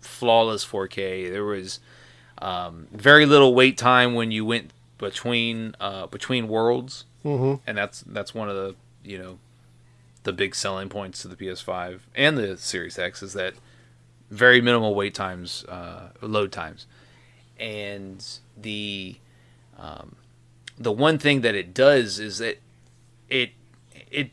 flawless 0.02 0.66
4K. 0.66 1.32
There 1.32 1.46
was 1.46 1.80
um, 2.40 2.88
very 2.92 3.26
little 3.26 3.56
wait 3.56 3.78
time 3.78 4.13
when 4.13 4.32
you 4.32 4.46
went 4.46 4.72
between 4.98 5.76
uh, 5.80 6.08
between 6.08 6.48
worlds, 6.48 7.06
mm-hmm. 7.26 7.62
and 7.68 7.78
that's 7.78 8.02
that's 8.02 8.34
one 8.34 8.50
of 8.50 8.56
the 8.56 8.76
you 9.04 9.18
know 9.18 9.40
the 10.24 10.34
big 10.34 10.54
selling 10.54 10.90
points 10.90 11.22
to 11.22 11.28
the 11.28 11.36
PS5 11.36 12.02
and 12.13 12.38
the 12.38 12.58
Series 12.58 13.00
X 13.00 13.24
is 13.24 13.34
that 13.34 13.54
very 14.30 14.62
minimal 14.62 14.96
wait 14.96 15.13
times, 15.13 15.63
uh, 15.66 16.10
load 16.22 16.52
times, 16.52 16.86
and 17.60 18.26
the 18.56 19.16
um, 19.78 20.16
the 20.78 20.92
one 20.92 21.18
thing 21.18 21.42
that 21.42 21.56
it 21.56 21.74
does 21.74 22.20
is 22.20 22.38
that 22.40 22.60
it 23.30 23.52
it 24.12 24.32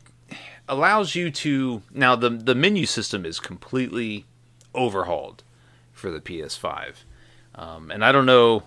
allows 0.67 1.15
you 1.15 1.31
to 1.31 1.81
now 1.93 2.15
the 2.15 2.29
the 2.29 2.55
menu 2.55 2.85
system 2.85 3.25
is 3.25 3.39
completely 3.39 4.25
overhauled 4.73 5.43
for 5.93 6.11
the 6.11 6.19
PS5. 6.19 6.95
Um, 7.55 7.89
and 7.89 8.03
I 8.03 8.11
don't 8.11 8.25
know 8.25 8.63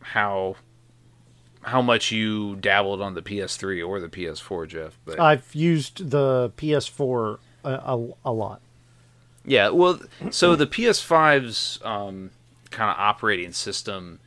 how 0.00 0.56
how 1.62 1.82
much 1.82 2.10
you 2.10 2.56
dabbled 2.56 3.02
on 3.02 3.14
the 3.14 3.22
PS3 3.22 3.86
or 3.86 4.00
the 4.00 4.08
PS4, 4.08 4.68
Jeff. 4.68 4.98
But 5.04 5.20
I've 5.20 5.54
used 5.54 6.10
the 6.10 6.50
PS4 6.56 7.38
a, 7.64 7.68
a, 7.68 8.08
a 8.24 8.32
lot. 8.32 8.60
Yeah, 9.48 9.70
well, 9.70 10.00
so 10.30 10.54
the 10.54 10.66
PS5's 10.66 11.78
um, 11.84 12.30
kind 12.70 12.90
of 12.90 12.96
operating 12.98 13.52
system 13.52 14.20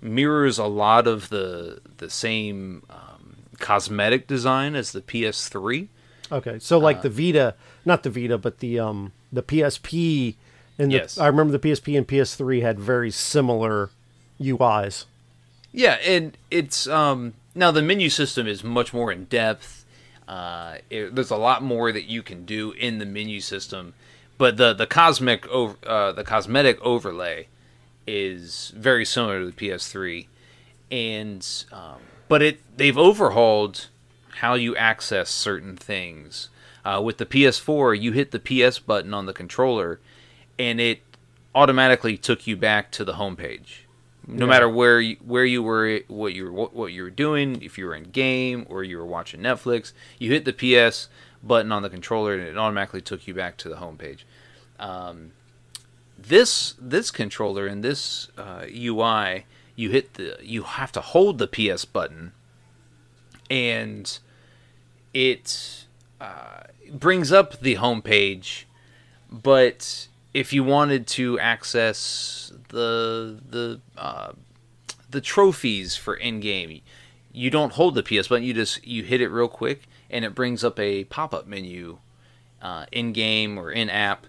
mirrors 0.00 0.58
a 0.58 0.66
lot 0.66 1.06
of 1.06 1.28
the 1.28 1.80
the 1.96 2.08
same 2.10 2.84
um, 2.90 3.36
cosmetic 3.58 4.26
design 4.26 4.74
as 4.74 4.92
the 4.92 5.00
PS3. 5.00 5.88
Okay, 6.30 6.58
so 6.58 6.78
like 6.78 7.02
the 7.02 7.08
Vita, 7.08 7.54
not 7.84 8.02
the 8.02 8.10
Vita, 8.10 8.36
but 8.38 8.58
the 8.58 8.78
um 8.78 9.12
the 9.32 9.42
PSP 9.42 10.34
and 10.78 10.92
the, 10.92 10.96
Yes. 10.96 11.18
I 11.18 11.26
remember 11.26 11.56
the 11.56 11.68
PSP 11.68 11.96
and 11.96 12.06
PS3 12.06 12.62
had 12.62 12.78
very 12.78 13.10
similar 13.10 13.90
UIs. 14.40 15.06
Yeah, 15.72 15.94
and 16.04 16.36
it's 16.50 16.86
um 16.86 17.34
now 17.54 17.70
the 17.70 17.82
menu 17.82 18.10
system 18.10 18.46
is 18.46 18.62
much 18.62 18.92
more 18.92 19.10
in 19.10 19.24
depth. 19.24 19.84
Uh, 20.26 20.76
it, 20.90 21.14
there's 21.14 21.30
a 21.30 21.36
lot 21.36 21.62
more 21.62 21.90
that 21.90 22.04
you 22.04 22.22
can 22.22 22.44
do 22.44 22.72
in 22.72 22.98
the 22.98 23.06
menu 23.06 23.40
system, 23.40 23.94
but 24.38 24.56
the 24.56 24.72
the 24.72 24.86
cosmic 24.86 25.46
over 25.48 25.76
uh, 25.86 26.12
the 26.12 26.24
cosmetic 26.24 26.80
overlay 26.80 27.48
is 28.06 28.72
very 28.74 29.04
similar 29.04 29.40
to 29.40 29.46
the 29.46 29.52
PS3, 29.52 30.26
and 30.90 31.46
um, 31.72 31.98
but 32.28 32.40
it 32.40 32.60
they've 32.76 32.96
overhauled 32.96 33.88
how 34.36 34.54
you 34.54 34.74
access 34.76 35.28
certain 35.28 35.76
things. 35.76 36.48
Uh, 36.84 37.02
with 37.02 37.18
the 37.18 37.26
PS4, 37.26 38.00
you 38.00 38.12
hit 38.12 38.30
the 38.30 38.38
PS 38.38 38.78
button 38.78 39.12
on 39.12 39.26
the 39.26 39.34
controller, 39.34 40.00
and 40.58 40.80
it 40.80 41.02
automatically 41.54 42.16
took 42.16 42.46
you 42.46 42.56
back 42.56 42.90
to 42.92 43.04
the 43.04 43.14
homepage. 43.14 43.80
No 44.30 44.46
matter 44.46 44.68
where 44.68 45.00
you, 45.00 45.16
where 45.24 45.44
you 45.44 45.62
were, 45.62 46.00
what 46.06 46.34
you 46.34 46.44
were, 46.44 46.52
what, 46.52 46.74
what 46.74 46.92
you 46.92 47.02
were 47.02 47.10
doing, 47.10 47.62
if 47.62 47.78
you 47.78 47.86
were 47.86 47.94
in 47.94 48.04
game 48.04 48.66
or 48.68 48.84
you 48.84 48.98
were 48.98 49.06
watching 49.06 49.40
Netflix, 49.40 49.92
you 50.18 50.30
hit 50.30 50.44
the 50.44 50.52
PS 50.52 51.08
button 51.42 51.72
on 51.72 51.82
the 51.82 51.90
controller, 51.90 52.34
and 52.34 52.42
it 52.42 52.56
automatically 52.56 53.00
took 53.00 53.26
you 53.26 53.34
back 53.34 53.56
to 53.58 53.68
the 53.68 53.76
homepage. 53.76 54.20
Um, 54.78 55.32
this 56.18 56.74
this 56.80 57.10
controller 57.10 57.66
and 57.66 57.82
this 57.84 58.28
uh, 58.36 58.64
UI, 58.68 59.46
you 59.76 59.90
hit 59.90 60.14
the 60.14 60.36
you 60.42 60.62
have 60.62 60.92
to 60.92 61.00
hold 61.00 61.38
the 61.38 61.46
PS 61.46 61.84
button, 61.84 62.32
and 63.50 64.18
it 65.14 65.86
uh, 66.20 66.62
brings 66.92 67.32
up 67.32 67.60
the 67.60 67.76
homepage, 67.76 68.64
but 69.30 70.08
if 70.34 70.52
you 70.52 70.64
wanted 70.64 71.06
to 71.06 71.38
access 71.38 72.52
the 72.68 73.38
the 73.48 73.80
uh, 73.96 74.32
the 75.10 75.20
trophies 75.20 75.96
for 75.96 76.14
in 76.14 76.40
game, 76.40 76.80
you 77.32 77.50
don't 77.50 77.72
hold 77.72 77.94
the 77.94 78.02
PS 78.02 78.28
button. 78.28 78.44
You 78.44 78.54
just 78.54 78.86
you 78.86 79.02
hit 79.02 79.20
it 79.20 79.28
real 79.28 79.48
quick, 79.48 79.82
and 80.10 80.24
it 80.24 80.34
brings 80.34 80.64
up 80.64 80.78
a 80.78 81.04
pop 81.04 81.34
up 81.34 81.46
menu 81.46 81.98
uh, 82.62 82.86
in 82.92 83.12
game 83.12 83.58
or 83.58 83.70
in 83.70 83.90
app 83.90 84.26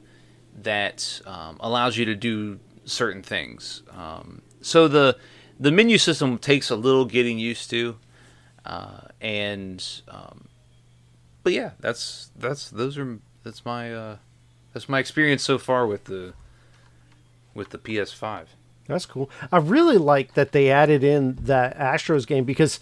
that 0.61 1.21
um, 1.25 1.57
allows 1.59 1.97
you 1.97 2.05
to 2.05 2.15
do 2.15 2.59
certain 2.85 3.23
things. 3.23 3.83
Um, 3.91 4.41
so 4.61 4.87
the 4.87 5.17
the 5.59 5.71
menu 5.71 5.97
system 5.97 6.37
takes 6.37 6.69
a 6.69 6.75
little 6.75 7.05
getting 7.05 7.37
used 7.37 7.69
to, 7.71 7.97
uh, 8.65 9.01
and 9.21 9.85
um, 10.07 10.47
but 11.43 11.53
yeah, 11.53 11.71
that's 11.79 12.31
that's 12.37 12.69
those 12.69 12.97
are 12.97 13.19
that's 13.43 13.65
my 13.65 13.93
uh, 13.93 14.17
that's 14.73 14.89
my 14.89 14.99
experience 14.99 15.43
so 15.43 15.57
far 15.57 15.87
with 15.87 16.05
the 16.05 16.33
with 17.53 17.69
the 17.69 17.77
PS5. 17.77 18.45
That's 18.87 19.05
cool. 19.05 19.29
I 19.51 19.57
really 19.57 19.97
like 19.97 20.33
that 20.33 20.51
they 20.51 20.71
added 20.71 21.03
in 21.03 21.35
that 21.41 21.77
Astros 21.77 22.25
game 22.25 22.43
because 22.43 22.79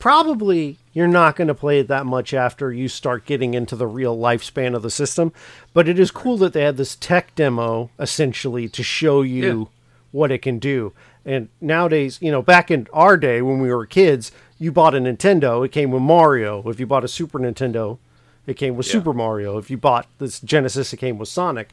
probably 0.00 0.78
you're 0.92 1.06
not 1.06 1.36
going 1.36 1.46
to 1.46 1.54
play 1.54 1.78
it 1.78 1.86
that 1.88 2.04
much 2.06 2.34
after 2.34 2.72
you 2.72 2.88
start 2.88 3.24
getting 3.24 3.54
into 3.54 3.76
the 3.76 3.86
real 3.86 4.16
lifespan 4.16 4.74
of 4.74 4.82
the 4.82 4.90
system. 4.90 5.32
But 5.72 5.88
it 5.88 5.98
is 6.00 6.10
cool 6.10 6.36
that 6.38 6.52
they 6.52 6.62
had 6.62 6.76
this 6.76 6.96
tech 6.96 7.32
demo 7.36 7.90
essentially 8.00 8.68
to 8.70 8.82
show 8.82 9.22
you 9.22 9.58
Yeah. 9.60 9.64
what 10.10 10.32
it 10.32 10.42
can 10.42 10.58
do. 10.58 10.92
And 11.24 11.48
nowadays, 11.60 12.18
you 12.20 12.32
know, 12.32 12.42
back 12.42 12.70
in 12.72 12.88
our 12.92 13.16
day 13.16 13.40
when 13.42 13.60
we 13.60 13.72
were 13.72 13.86
kids, 13.86 14.32
you 14.58 14.72
bought 14.72 14.94
a 14.94 14.98
Nintendo, 14.98 15.64
it 15.64 15.70
came 15.70 15.92
with 15.92 16.02
Mario. 16.02 16.68
If 16.68 16.80
you 16.80 16.86
bought 16.86 17.04
a 17.04 17.08
Super 17.08 17.38
Nintendo, 17.38 17.98
it 18.46 18.54
came 18.54 18.74
with 18.76 18.86
Yeah. 18.86 18.92
Super 18.94 19.12
Mario. 19.12 19.58
If 19.58 19.70
you 19.70 19.76
bought 19.76 20.06
this 20.18 20.40
Genesis, 20.40 20.92
it 20.92 20.96
came 20.96 21.18
with 21.18 21.28
Sonic. 21.28 21.68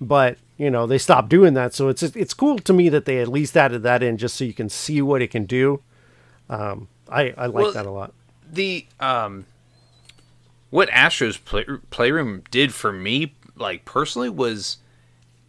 But 0.00 0.38
you 0.56 0.70
know 0.70 0.86
they 0.86 0.96
stopped 0.98 1.28
doing 1.30 1.54
that, 1.54 1.74
so 1.74 1.88
it's 1.88 2.02
it's 2.02 2.32
cool 2.34 2.58
to 2.60 2.72
me 2.72 2.88
that 2.90 3.04
they 3.06 3.18
at 3.18 3.28
least 3.28 3.56
added 3.56 3.82
that 3.82 4.02
in 4.02 4.16
just 4.16 4.36
so 4.36 4.44
you 4.44 4.54
can 4.54 4.68
see 4.68 5.02
what 5.02 5.20
it 5.22 5.30
can 5.30 5.44
do. 5.44 5.80
Um, 6.48 6.88
I 7.10 7.34
I 7.36 7.46
like 7.46 7.54
Well, 7.54 7.72
that 7.72 7.86
a 7.86 7.90
lot. 7.90 8.12
the 8.50 8.86
um 8.98 9.46
what 10.70 10.88
Astros 10.90 11.42
play, 11.44 11.64
playroom 11.90 12.42
did 12.50 12.72
for 12.72 12.92
me 12.92 13.34
like 13.56 13.84
personally 13.84 14.28
was 14.30 14.78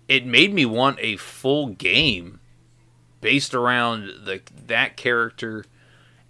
it 0.07 0.25
made 0.25 0.53
me 0.53 0.65
want 0.65 0.97
a 0.99 1.15
full 1.17 1.67
game 1.67 2.39
based 3.21 3.53
around 3.53 4.07
the 4.25 4.41
that 4.67 4.97
character 4.97 5.65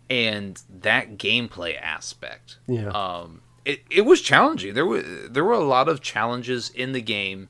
and 0.09 0.61
that 0.69 1.17
gameplay 1.17 1.79
aspect. 1.81 2.57
Yeah. 2.67 2.89
Um 2.89 3.41
it, 3.63 3.81
it 3.89 4.01
was 4.01 4.21
challenging. 4.21 4.73
There 4.73 4.85
were 4.85 5.01
there 5.01 5.43
were 5.43 5.53
a 5.53 5.59
lot 5.63 5.87
of 5.87 6.01
challenges 6.01 6.69
in 6.69 6.91
the 6.93 7.01
game 7.01 7.47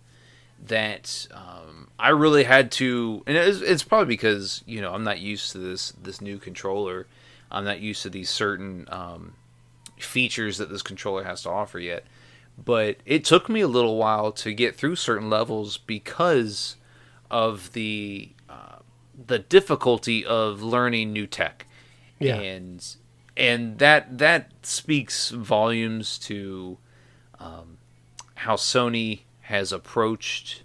that 0.63 1.27
um, 1.31 1.87
I 1.97 2.09
really 2.09 2.43
had 2.43 2.71
to, 2.73 3.23
and 3.25 3.35
it's, 3.35 3.61
it's 3.61 3.81
probably 3.83 4.13
because 4.13 4.61
you 4.67 4.81
know 4.81 4.93
I'm 4.93 5.03
not 5.03 5.19
used 5.19 5.51
to 5.53 5.57
this 5.57 5.91
this 5.91 6.21
new 6.21 6.37
controller. 6.37 7.07
I'm 7.51 7.65
not 7.65 7.79
used 7.81 8.01
to 8.03 8.09
these 8.09 8.29
certain 8.29 8.87
um, 8.89 9.33
features 9.99 10.57
that 10.57 10.69
this 10.69 10.81
controller 10.81 11.23
has 11.23 11.43
to 11.43 11.49
offer 11.49 11.79
yet. 11.79 12.05
But 12.63 12.97
it 13.05 13.23
took 13.25 13.49
me 13.49 13.61
a 13.61 13.67
little 13.67 13.97
while 13.97 14.31
to 14.33 14.53
get 14.53 14.75
through 14.75 14.95
certain 14.97 15.29
levels 15.29 15.77
because 15.77 16.75
of 17.29 17.71
the 17.73 18.29
uh, 18.49 18.79
the 19.27 19.39
difficulty 19.39 20.25
of 20.25 20.61
learning 20.61 21.13
new 21.13 21.25
tech, 21.27 21.65
Yeah. 22.19 22.35
and 22.39 22.85
and 23.37 23.79
that 23.79 24.17
that 24.17 24.51
speaks 24.63 25.29
volumes 25.29 26.19
to 26.19 26.77
um, 27.39 27.77
how 28.35 28.57
Sony 28.57 29.21
has 29.41 29.71
approached 29.71 30.63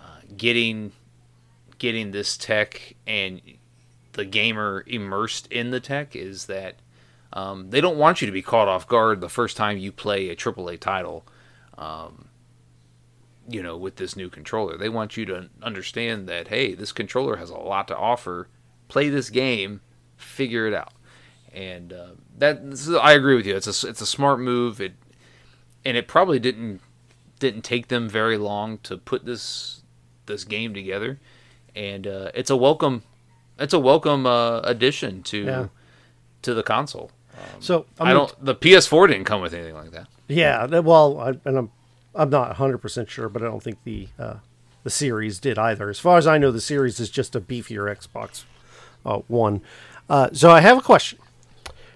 uh, 0.00 0.20
getting 0.36 0.92
getting 1.78 2.12
this 2.12 2.36
tech 2.36 2.94
and 3.06 3.40
the 4.12 4.24
gamer 4.24 4.84
immersed 4.86 5.46
in 5.48 5.70
the 5.70 5.80
tech 5.80 6.16
is 6.16 6.46
that 6.46 6.76
um, 7.32 7.70
they 7.70 7.80
don't 7.80 7.96
want 7.96 8.20
you 8.20 8.26
to 8.26 8.32
be 8.32 8.42
caught 8.42 8.68
off 8.68 8.88
guard 8.88 9.20
the 9.20 9.28
first 9.28 9.56
time 9.56 9.78
you 9.78 9.92
play 9.92 10.28
a 10.28 10.36
AAA 10.36 10.80
title. 10.80 11.24
Um, 11.78 12.28
you 13.48 13.62
know, 13.62 13.76
with 13.76 13.96
this 13.96 14.16
new 14.16 14.28
controller, 14.28 14.76
they 14.76 14.88
want 14.88 15.16
you 15.16 15.24
to 15.26 15.48
understand 15.62 16.28
that 16.28 16.48
hey, 16.48 16.74
this 16.74 16.92
controller 16.92 17.36
has 17.36 17.50
a 17.50 17.56
lot 17.56 17.88
to 17.88 17.96
offer. 17.96 18.48
Play 18.88 19.08
this 19.08 19.30
game, 19.30 19.80
figure 20.16 20.66
it 20.66 20.74
out, 20.74 20.92
and 21.52 21.92
uh, 21.92 22.10
I 23.00 23.12
agree 23.12 23.36
with 23.36 23.46
you. 23.46 23.56
It's 23.56 23.84
a 23.84 23.88
it's 23.88 24.00
a 24.00 24.06
smart 24.06 24.40
move. 24.40 24.80
It 24.80 24.94
and 25.84 25.96
it 25.96 26.08
probably 26.08 26.38
didn't 26.38 26.80
didn't 27.38 27.62
take 27.62 27.88
them 27.88 28.08
very 28.08 28.36
long 28.36 28.78
to 28.78 28.96
put 28.96 29.24
this 29.24 29.82
this 30.26 30.44
game 30.44 30.74
together, 30.74 31.20
and 31.74 32.06
uh, 32.06 32.30
it's 32.34 32.50
a 32.50 32.56
welcome 32.56 33.04
it's 33.60 33.74
a 33.74 33.78
welcome 33.78 34.26
uh, 34.26 34.60
addition 34.60 35.22
to 35.24 35.44
Yeah. 35.44 35.66
to 36.42 36.54
the 36.54 36.62
console. 36.62 37.10
So 37.60 37.86
I'm 37.98 38.08
I 38.08 38.12
don't. 38.12 38.44
The 38.44 38.54
PS4 38.54 39.08
didn't 39.08 39.24
come 39.24 39.40
with 39.40 39.54
anything 39.54 39.74
like 39.74 39.92
that. 39.92 40.08
Yeah, 40.28 40.66
well, 40.80 41.18
I, 41.18 41.28
and 41.48 41.56
I'm 41.58 41.70
I'm 42.14 42.30
not 42.30 42.48
100 42.48 42.78
percent 42.78 43.10
sure, 43.10 43.28
but 43.28 43.42
I 43.42 43.46
don't 43.46 43.62
think 43.62 43.78
the 43.84 44.08
uh, 44.18 44.34
the 44.84 44.90
series 44.90 45.38
did 45.38 45.58
either. 45.58 45.88
As 45.88 45.98
far 45.98 46.18
as 46.18 46.26
I 46.26 46.38
know, 46.38 46.50
the 46.50 46.60
series 46.60 47.00
is 47.00 47.10
just 47.10 47.34
a 47.36 47.40
beefier 47.40 47.94
Xbox 47.94 48.44
uh, 49.06 49.18
One. 49.28 49.62
Uh, 50.08 50.28
so 50.32 50.50
I 50.50 50.60
have 50.60 50.76
a 50.78 50.82
question. 50.82 51.18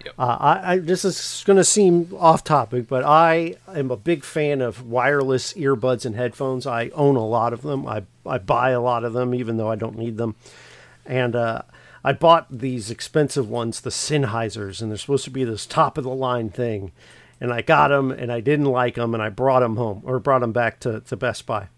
Yep. 0.04 0.14
Uh, 0.18 0.36
I, 0.40 0.72
I 0.74 0.78
this 0.78 1.04
is 1.04 1.42
going 1.46 1.56
to 1.56 1.64
seem 1.64 2.14
off 2.18 2.44
topic, 2.44 2.88
but 2.88 3.04
I 3.04 3.56
am 3.68 3.90
a 3.90 3.96
big 3.96 4.22
fan 4.24 4.60
of 4.60 4.86
wireless 4.86 5.52
earbuds 5.54 6.04
and 6.06 6.14
headphones. 6.14 6.66
I 6.66 6.88
own 6.90 7.16
a 7.16 7.26
lot 7.26 7.52
of 7.52 7.62
them. 7.62 7.86
I 7.86 8.04
I 8.26 8.38
buy 8.38 8.70
a 8.70 8.80
lot 8.80 9.04
of 9.04 9.12
them, 9.14 9.34
even 9.34 9.56
though 9.56 9.70
I 9.70 9.76
don't 9.76 9.96
need 9.98 10.16
them. 10.16 10.36
And 11.06 11.36
uh, 11.36 11.62
I 12.02 12.12
bought 12.12 12.46
these 12.50 12.90
expensive 12.90 13.48
ones, 13.48 13.80
the 13.80 13.90
Sennheisers, 13.90 14.80
and 14.80 14.90
they're 14.90 14.98
supposed 14.98 15.24
to 15.24 15.30
be 15.30 15.44
this 15.44 15.66
top 15.66 15.98
of 15.98 16.04
the 16.04 16.10
line 16.10 16.50
thing. 16.50 16.92
And 17.40 17.52
I 17.52 17.62
got 17.62 17.88
them, 17.88 18.10
and 18.10 18.32
I 18.32 18.40
didn't 18.40 18.66
like 18.66 18.94
them, 18.94 19.12
and 19.12 19.22
I 19.22 19.28
brought 19.28 19.60
them 19.60 19.76
home 19.76 20.02
or 20.04 20.18
brought 20.18 20.40
them 20.40 20.52
back 20.52 20.80
to, 20.80 21.00
to 21.00 21.16
Best 21.16 21.46
Buy. 21.46 21.68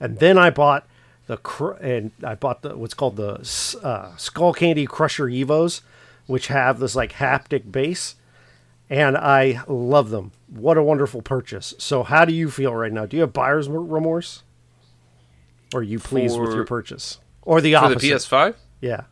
And 0.00 0.18
then 0.18 0.38
I 0.38 0.50
bought 0.50 0.86
the 1.30 1.36
cr- 1.36 1.74
and 1.74 2.10
I 2.24 2.34
bought 2.34 2.62
the 2.62 2.76
what's 2.76 2.94
called 2.94 3.14
the 3.14 3.34
uh, 3.34 4.16
Skullcandy 4.16 4.88
Crusher 4.88 5.26
Evos, 5.26 5.80
which 6.26 6.48
have 6.48 6.80
this 6.80 6.96
like 6.96 7.12
haptic 7.12 7.70
bass, 7.70 8.16
and 8.88 9.16
I 9.16 9.62
love 9.68 10.10
them. 10.10 10.32
What 10.48 10.76
a 10.76 10.82
wonderful 10.82 11.22
purchase! 11.22 11.72
So, 11.78 12.02
how 12.02 12.24
do 12.24 12.32
you 12.32 12.50
feel 12.50 12.74
right 12.74 12.92
now? 12.92 13.06
Do 13.06 13.16
you 13.16 13.20
have 13.20 13.32
buyer's 13.32 13.68
remorse, 13.68 14.42
or 15.72 15.80
are 15.80 15.82
you 15.84 16.00
pleased 16.00 16.36
with 16.40 16.52
your 16.52 16.64
purchase, 16.64 17.18
or 17.42 17.60
the 17.60 17.72
For 17.72 17.78
opposite? 17.78 18.00
the 18.00 18.14
PS5. 18.14 18.54
Yeah. 18.80 19.02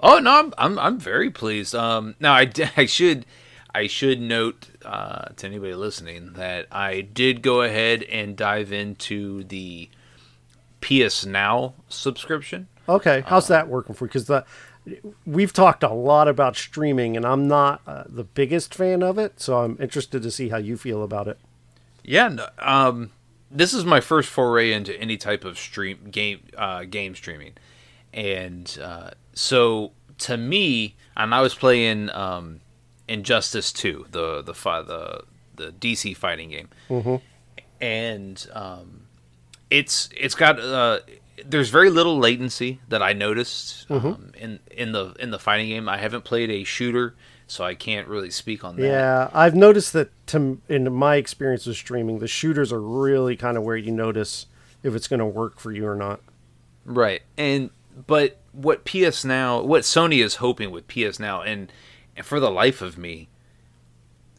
Oh 0.00 0.18
no, 0.18 0.30
I'm 0.38 0.54
I'm, 0.56 0.78
I'm 0.78 0.98
very 0.98 1.30
pleased. 1.30 1.74
Um, 1.74 2.14
now 2.20 2.32
I, 2.32 2.50
I 2.76 2.86
should 2.86 3.26
I 3.74 3.86
should 3.86 4.20
note 4.20 4.68
uh, 4.84 5.26
to 5.36 5.46
anybody 5.46 5.74
listening 5.74 6.32
that 6.34 6.66
I 6.72 7.02
did 7.02 7.42
go 7.42 7.62
ahead 7.62 8.02
and 8.04 8.36
dive 8.36 8.72
into 8.72 9.44
the 9.44 9.88
PS 10.80 11.26
Now 11.26 11.74
subscription. 11.88 12.68
Okay, 12.88 13.22
how's 13.26 13.48
that 13.48 13.68
working 13.68 13.94
for 13.94 14.06
you? 14.06 14.08
Because 14.08 14.24
the 14.26 14.44
we've 15.26 15.52
talked 15.52 15.82
a 15.82 15.92
lot 15.92 16.26
about 16.26 16.56
streaming, 16.56 17.16
and 17.16 17.26
I'm 17.26 17.46
not 17.46 17.82
uh, 17.86 18.04
the 18.08 18.24
biggest 18.24 18.74
fan 18.74 19.02
of 19.02 19.18
it, 19.18 19.40
so 19.40 19.58
I'm 19.60 19.76
interested 19.80 20.22
to 20.22 20.30
see 20.30 20.48
how 20.48 20.56
you 20.56 20.76
feel 20.76 21.02
about 21.02 21.28
it. 21.28 21.38
Yeah, 22.02 22.28
no, 22.28 22.48
um, 22.58 23.10
this 23.50 23.74
is 23.74 23.84
my 23.84 24.00
first 24.00 24.28
foray 24.28 24.72
into 24.72 24.98
any 25.00 25.16
type 25.16 25.44
of 25.44 25.58
stream 25.58 26.08
game 26.10 26.40
uh, 26.56 26.84
game 26.84 27.14
streaming, 27.14 27.52
and 28.12 28.78
uh, 28.82 29.10
so 29.34 29.92
to 30.18 30.36
me, 30.36 30.96
and 31.16 31.34
I 31.34 31.40
was 31.40 31.54
playing 31.54 32.10
um, 32.10 32.60
Injustice 33.08 33.72
Two, 33.72 34.06
the 34.10 34.42
the 34.42 34.54
fi- 34.54 34.82
the 34.82 35.24
the 35.56 35.72
DC 35.72 36.16
fighting 36.16 36.50
game, 36.50 36.68
Mm-hmm. 36.88 37.16
and 37.80 38.46
um, 38.52 39.02
it's 39.70 40.08
it's 40.16 40.34
got 40.34 40.58
uh, 40.60 41.00
there's 41.44 41.70
very 41.70 41.90
little 41.90 42.18
latency 42.18 42.80
that 42.88 43.02
I 43.02 43.12
noticed 43.12 43.88
Mm-hmm. 43.88 44.06
um, 44.06 44.32
in 44.38 44.58
in 44.70 44.92
the 44.92 45.14
in 45.18 45.30
the 45.30 45.38
fighting 45.38 45.68
game. 45.68 45.88
I 45.88 45.96
haven't 45.98 46.24
played 46.24 46.50
a 46.50 46.64
shooter, 46.64 47.14
so 47.50 47.64
I 47.64 47.74
can't 47.74 48.06
really 48.06 48.30
speak 48.30 48.62
on 48.62 48.76
that. 48.76 48.86
Yeah, 48.86 49.28
I've 49.34 49.56
noticed 49.56 49.92
that. 49.94 50.10
To 50.28 50.60
in 50.68 50.92
my 50.92 51.16
experience 51.16 51.66
with 51.66 51.76
streaming, 51.76 52.20
the 52.20 52.28
shooters 52.28 52.72
are 52.72 52.80
really 52.80 53.36
kind 53.36 53.56
of 53.56 53.64
where 53.64 53.76
you 53.76 53.90
notice 53.90 54.46
if 54.84 54.94
it's 54.94 55.08
going 55.08 55.18
to 55.18 55.26
work 55.26 55.58
for 55.58 55.72
you 55.72 55.84
or 55.84 55.96
not. 55.96 56.20
Right. 56.84 57.22
And 57.36 57.70
but 58.06 58.38
what 58.52 58.84
PS 58.84 59.24
Now, 59.24 59.60
what 59.62 59.82
Sony 59.82 60.22
is 60.22 60.36
hoping 60.36 60.70
with 60.70 60.86
PS 60.86 61.18
Now 61.18 61.42
and, 61.42 61.72
and 62.16 62.24
for 62.24 62.38
the 62.38 62.50
life 62.50 62.80
of 62.80 62.96
me, 62.96 63.28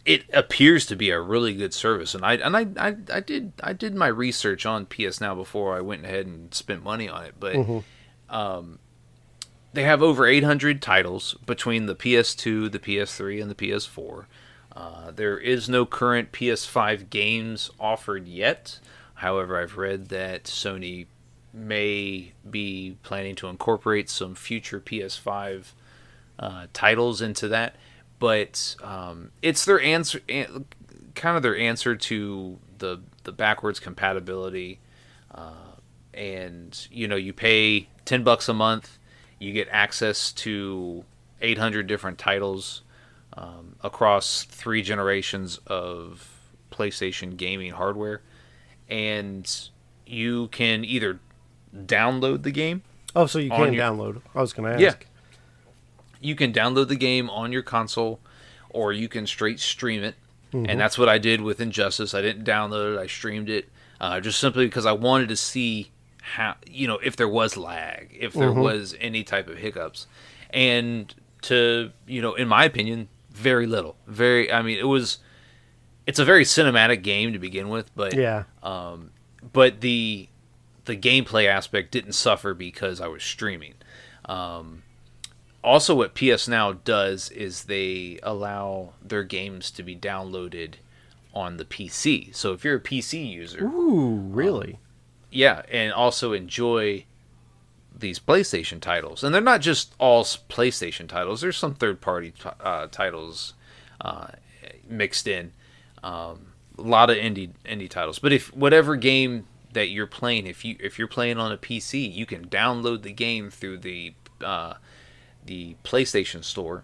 it 0.05 0.23
appears 0.31 0.85
to 0.85 0.95
be 0.95 1.09
a 1.09 1.19
really 1.19 1.53
good 1.53 1.73
service 1.73 2.15
and 2.15 2.23
I 2.23 2.35
and 2.35 2.55
I, 2.55 2.67
I 2.79 2.95
I 3.13 3.19
did 3.19 3.51
I 3.61 3.73
did 3.73 3.93
my 3.93 4.07
research 4.07 4.65
on 4.65 4.85
PS 4.85 5.19
Now 5.19 5.35
before 5.35 5.75
I 5.75 5.81
went 5.81 6.05
ahead 6.05 6.25
and 6.27 6.53
spent 6.53 6.81
money 6.81 7.09
on 7.09 7.25
it, 7.25 7.35
but 7.37 7.57
um 8.29 8.79
they 9.73 9.83
have 9.83 10.01
over 10.01 10.25
800 10.25 10.81
titles 10.81 11.35
between 11.45 11.85
the 11.85 11.95
PS2, 11.95 12.71
the 12.71 12.79
PS3 12.79 13.41
and 13.41 13.49
the 13.49 13.55
PS4. 13.55 14.25
Uh, 14.75 15.11
there 15.11 15.37
is 15.37 15.67
no 15.67 15.85
current 15.85 16.31
PS5 16.31 17.09
games 17.09 17.69
offered 17.79 18.27
yet. 18.27 18.79
However, 19.15 19.59
I've 19.61 19.77
read 19.77 20.09
that 20.09 20.45
Sony 20.45 21.07
may 21.53 22.31
be 22.49 22.97
planning 23.03 23.35
to 23.35 23.47
incorporate 23.47 24.09
some 24.09 24.35
future 24.35 24.79
PS5 24.79 25.73
uh, 26.39 26.67
titles 26.73 27.21
into 27.21 27.47
that. 27.49 27.75
But 28.19 28.75
um, 28.83 29.31
it's 29.41 29.65
their 29.65 29.81
answer, 29.81 30.21
an- 30.29 30.65
kind 31.15 31.35
of 31.35 31.43
their 31.43 31.57
answer 31.57 31.95
to 31.95 32.59
the 32.77 33.01
the 33.23 33.31
backwards 33.31 33.79
compatibility. 33.79 34.79
Uh, 35.33 35.75
and 36.13 36.87
you 36.91 37.07
know, 37.07 37.15
you 37.15 37.33
pay 37.33 37.87
ten 38.05 38.23
bucks 38.23 38.47
a 38.47 38.53
month, 38.53 38.99
you 39.41 39.51
get 39.51 39.67
access 39.71 40.31
to 40.31 41.03
800 41.41 41.87
different 41.87 42.19
titles 42.19 42.83
um, 43.33 43.75
across 43.81 44.43
three 44.43 44.83
generations 44.83 45.59
of 45.65 46.29
PlayStation 46.69 47.35
gaming 47.35 47.71
hardware, 47.71 48.21
and 48.87 49.69
you 50.05 50.47
can 50.49 50.85
either 50.85 51.19
download 51.75 52.43
the 52.43 52.51
game. 52.51 52.83
Oh, 53.15 53.25
so 53.25 53.39
you 53.39 53.49
can 53.49 53.73
your- 53.73 53.83
download. 53.83 54.21
I 54.35 54.41
was 54.41 54.53
going 54.53 54.77
to 54.77 54.85
ask. 54.85 55.01
Yeah. 55.01 55.07
You 56.19 56.35
can 56.35 56.53
download 56.53 56.87
the 56.87 56.95
game 56.95 57.27
on 57.31 57.51
your 57.51 57.63
console, 57.63 58.19
or 58.69 58.93
you 58.93 59.09
can 59.09 59.25
straight 59.25 59.59
stream 59.59 60.03
it, 60.03 60.13
and 60.53 60.79
that's 60.79 60.97
what 60.97 61.09
I 61.09 61.17
did 61.17 61.41
with 61.41 61.59
Injustice. 61.59 62.13
I 62.13 62.21
didn't 62.21 62.45
download 62.45 62.95
it; 62.95 62.99
I 62.99 63.07
streamed 63.07 63.49
it, 63.49 63.69
uh, 63.99 64.19
just 64.19 64.39
simply 64.39 64.65
because 64.67 64.85
I 64.85 64.91
wanted 64.91 65.29
to 65.29 65.35
see 65.35 65.89
how 66.21 66.55
you 66.65 66.87
know 66.87 66.97
if 67.03 67.15
there 67.15 67.27
was 67.27 67.57
lag, 67.57 68.15
if 68.17 68.33
there 68.33 68.51
was 68.51 68.95
any 68.99 69.23
type 69.23 69.47
of 69.49 69.57
hiccups, 69.57 70.07
and 70.51 71.13
to 71.43 71.91
you 72.07 72.21
know, 72.21 72.35
in 72.35 72.47
my 72.47 72.63
opinion, 72.65 73.09
very 73.31 73.65
little. 73.67 73.95
Very, 74.07 74.51
I 74.51 74.61
mean, 74.61 74.77
it 74.79 74.87
was. 74.87 75.19
It's 76.07 76.19
a 76.19 76.25
very 76.25 76.43
cinematic 76.43 77.03
game 77.03 77.31
to 77.33 77.39
begin 77.39 77.69
with, 77.69 77.93
but 77.95 78.13
Yeah. 78.15 78.43
um, 78.63 79.11
but 79.53 79.81
the 79.81 80.27
the 80.85 80.97
gameplay 80.97 81.45
aspect 81.47 81.91
didn't 81.91 82.13
suffer 82.13 82.53
because 82.53 82.99
I 82.99 83.07
was 83.07 83.23
streaming. 83.23 83.75
Um, 84.25 84.81
also, 85.63 85.93
what 85.95 86.15
PS 86.15 86.47
Now 86.47 86.73
does 86.73 87.29
is 87.29 87.65
they 87.65 88.19
allow 88.23 88.93
their 89.01 89.23
games 89.23 89.69
to 89.71 89.83
be 89.83 89.95
downloaded 89.95 90.75
on 91.35 91.57
the 91.57 91.65
PC. 91.65 92.35
So 92.35 92.51
if 92.51 92.65
you're 92.65 92.75
a 92.77 92.79
PC 92.81 93.31
user, 93.31 93.63
Ooh, 93.65 94.15
really? 94.15 94.79
Yeah, 95.31 95.63
and 95.71 95.93
also 95.93 96.33
enjoy 96.33 97.05
these 97.97 98.19
PlayStation 98.19 98.79
titles, 98.81 99.23
and 99.23 99.33
they're 99.33 99.41
not 99.41 99.61
just 99.61 99.95
all 99.97 100.23
PlayStation 100.23 101.07
titles. 101.07 101.41
There's 101.41 101.57
some 101.57 101.73
third-party 101.73 102.31
t- 102.31 102.49
uh, 102.59 102.87
titles 102.87 103.53
uh, 104.01 104.27
mixed 104.87 105.27
in. 105.27 105.53
Um, 106.03 106.47
a 106.77 106.81
lot 106.81 107.09
of 107.09 107.17
indie 107.17 107.51
indie 107.65 107.89
titles, 107.89 108.19
but 108.19 108.33
if 108.33 108.53
whatever 108.55 108.95
game 108.95 109.45
that 109.73 109.89
you're 109.89 110.07
playing, 110.07 110.47
if 110.47 110.65
you 110.65 110.75
if 110.79 110.97
you're 110.97 111.07
playing 111.07 111.37
on 111.37 111.51
a 111.51 111.57
PC, 111.57 112.11
you 112.11 112.25
can 112.25 112.47
download 112.47 113.03
the 113.03 113.11
game 113.11 113.49
through 113.49 113.77
the 113.77 114.13
uh, 114.43 114.73
the 115.45 115.75
PlayStation 115.83 116.43
Store. 116.43 116.83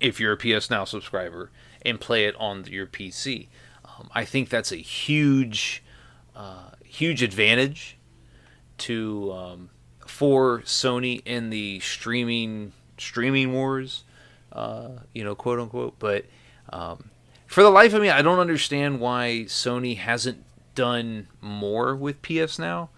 If 0.00 0.18
you're 0.18 0.32
a 0.32 0.36
PS 0.36 0.70
Now 0.70 0.84
subscriber, 0.84 1.50
and 1.82 2.00
play 2.00 2.24
it 2.24 2.34
on 2.38 2.64
your 2.64 2.86
PC, 2.86 3.48
um, 3.84 4.10
I 4.14 4.24
think 4.24 4.48
that's 4.48 4.72
a 4.72 4.76
huge 4.76 5.82
uh, 6.34 6.70
huge 6.94 7.22
advantage 7.22 7.96
to 8.78 9.32
um, 9.32 9.70
for 10.06 10.60
Sony 10.60 11.22
in 11.26 11.50
the 11.50 11.80
streaming 11.80 12.72
streaming 12.98 13.52
wars, 13.52 14.04
uh, 14.52 14.90
you 15.12 15.24
know, 15.24 15.34
quote 15.34 15.58
unquote. 15.58 15.98
But 15.98 16.24
um, 16.70 17.10
for 17.46 17.62
the 17.62 17.70
life 17.70 17.94
of 17.94 18.02
me, 18.02 18.10
I 18.10 18.22
don't 18.22 18.38
understand 18.38 19.00
why 19.00 19.44
Sony 19.46 19.96
hasn't 19.96 20.44
done 20.74 21.28
more 21.40 21.94
with 21.96 22.22
PS 22.22 22.58
now. 22.58 22.90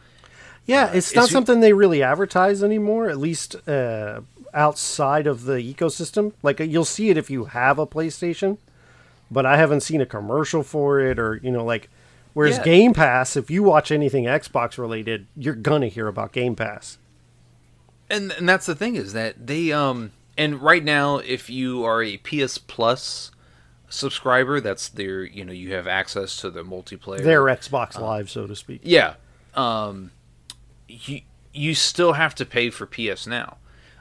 Yeah, 0.67 0.91
it's 0.93 1.15
not 1.15 1.25
Uh, 1.25 1.29
something 1.29 1.61
they 1.61 1.73
really 1.73 2.03
advertise 2.03 2.63
anymore, 2.63 3.09
at 3.09 3.19
least 3.19 3.55
uh, 3.69 4.21
outside 4.53 5.27
of 5.27 5.45
the 5.45 5.55
ecosystem. 5.75 6.33
Like, 6.43 6.61
uh, 6.61 6.65
you'll 6.65 6.85
see 6.85 7.09
it 7.09 7.17
if 7.17 7.31
you 7.31 7.45
have 7.47 7.79
a 7.79 7.87
PlayStation, 7.87 8.59
but 9.31 9.47
I 9.47 9.59
haven't 9.59 9.83
seen 9.83 10.01
a 10.01 10.07
commercial 10.07 10.65
for 10.65 10.99
it 10.99 11.19
or, 11.21 11.39
you 11.41 11.53
know, 11.53 11.65
like, 11.65 11.89
whereas 12.37 12.59
Yeah. 12.59 12.64
Game 12.64 12.92
Pass, 12.92 13.35
if 13.35 13.51
you 13.51 13.62
watch 13.62 13.90
anything 13.90 14.25
Xbox 14.25 14.77
related, 14.77 15.27
you're 15.37 15.55
going 15.55 15.81
to 15.81 15.88
hear 15.88 16.07
about 16.07 16.33
Game 16.33 16.55
Pass. 16.55 16.99
and 18.11 18.31
and 18.33 18.46
that's 18.49 18.66
the 18.66 18.75
thing 18.75 18.94
is 18.94 19.14
that 19.14 19.46
they 19.46 19.72
um 19.72 20.12
and 20.37 20.61
right 20.61 20.85
now 20.85 21.16
if 21.16 21.49
you 21.49 21.83
are 21.85 22.03
a 22.03 22.18
PS 22.18 22.59
Plus 22.59 23.31
subscriber, 23.88 24.61
that's 24.61 24.88
their 24.88 25.25
you 25.25 25.44
know 25.44 25.53
you 25.53 25.72
have 25.75 25.87
access 25.87 26.37
to 26.38 26.51
the 26.51 26.62
multiplayer. 26.62 27.22
Their 27.22 27.42
Xbox 27.44 27.99
Live, 27.99 28.29
so 28.31 28.46
to 28.46 28.55
speak. 28.55 28.81
Yeah. 28.85 29.14
Um, 29.55 30.11
you 30.88 31.22
you 31.55 31.75
still 31.75 32.12
have 32.12 32.35
to 32.35 32.44
pay 32.44 32.68
for 32.70 32.85
PS 32.87 33.27
Now, 33.27 33.57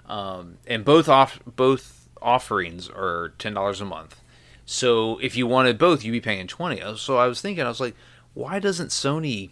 um, 0.09 0.57
and 0.67 0.83
both 0.83 1.07
off 1.07 1.39
both 1.45 2.09
offerings 2.21 2.89
are 2.89 3.33
ten 3.39 3.53
dollars 3.53 3.79
a 3.81 3.85
month. 3.85 4.19
So 4.65 5.17
if 5.19 5.37
you 5.37 5.47
wanted 5.47 5.77
both, 5.77 6.03
you'd 6.03 6.11
be 6.11 6.19
paying 6.21 6.47
twenty. 6.47 6.81
So 6.97 7.17
I 7.17 7.27
was 7.27 7.39
thinking, 7.41 7.63
I 7.63 7.69
was 7.69 7.79
like, 7.79 7.95
why 8.35 8.59
doesn't 8.59 8.89
Sony 8.89 9.49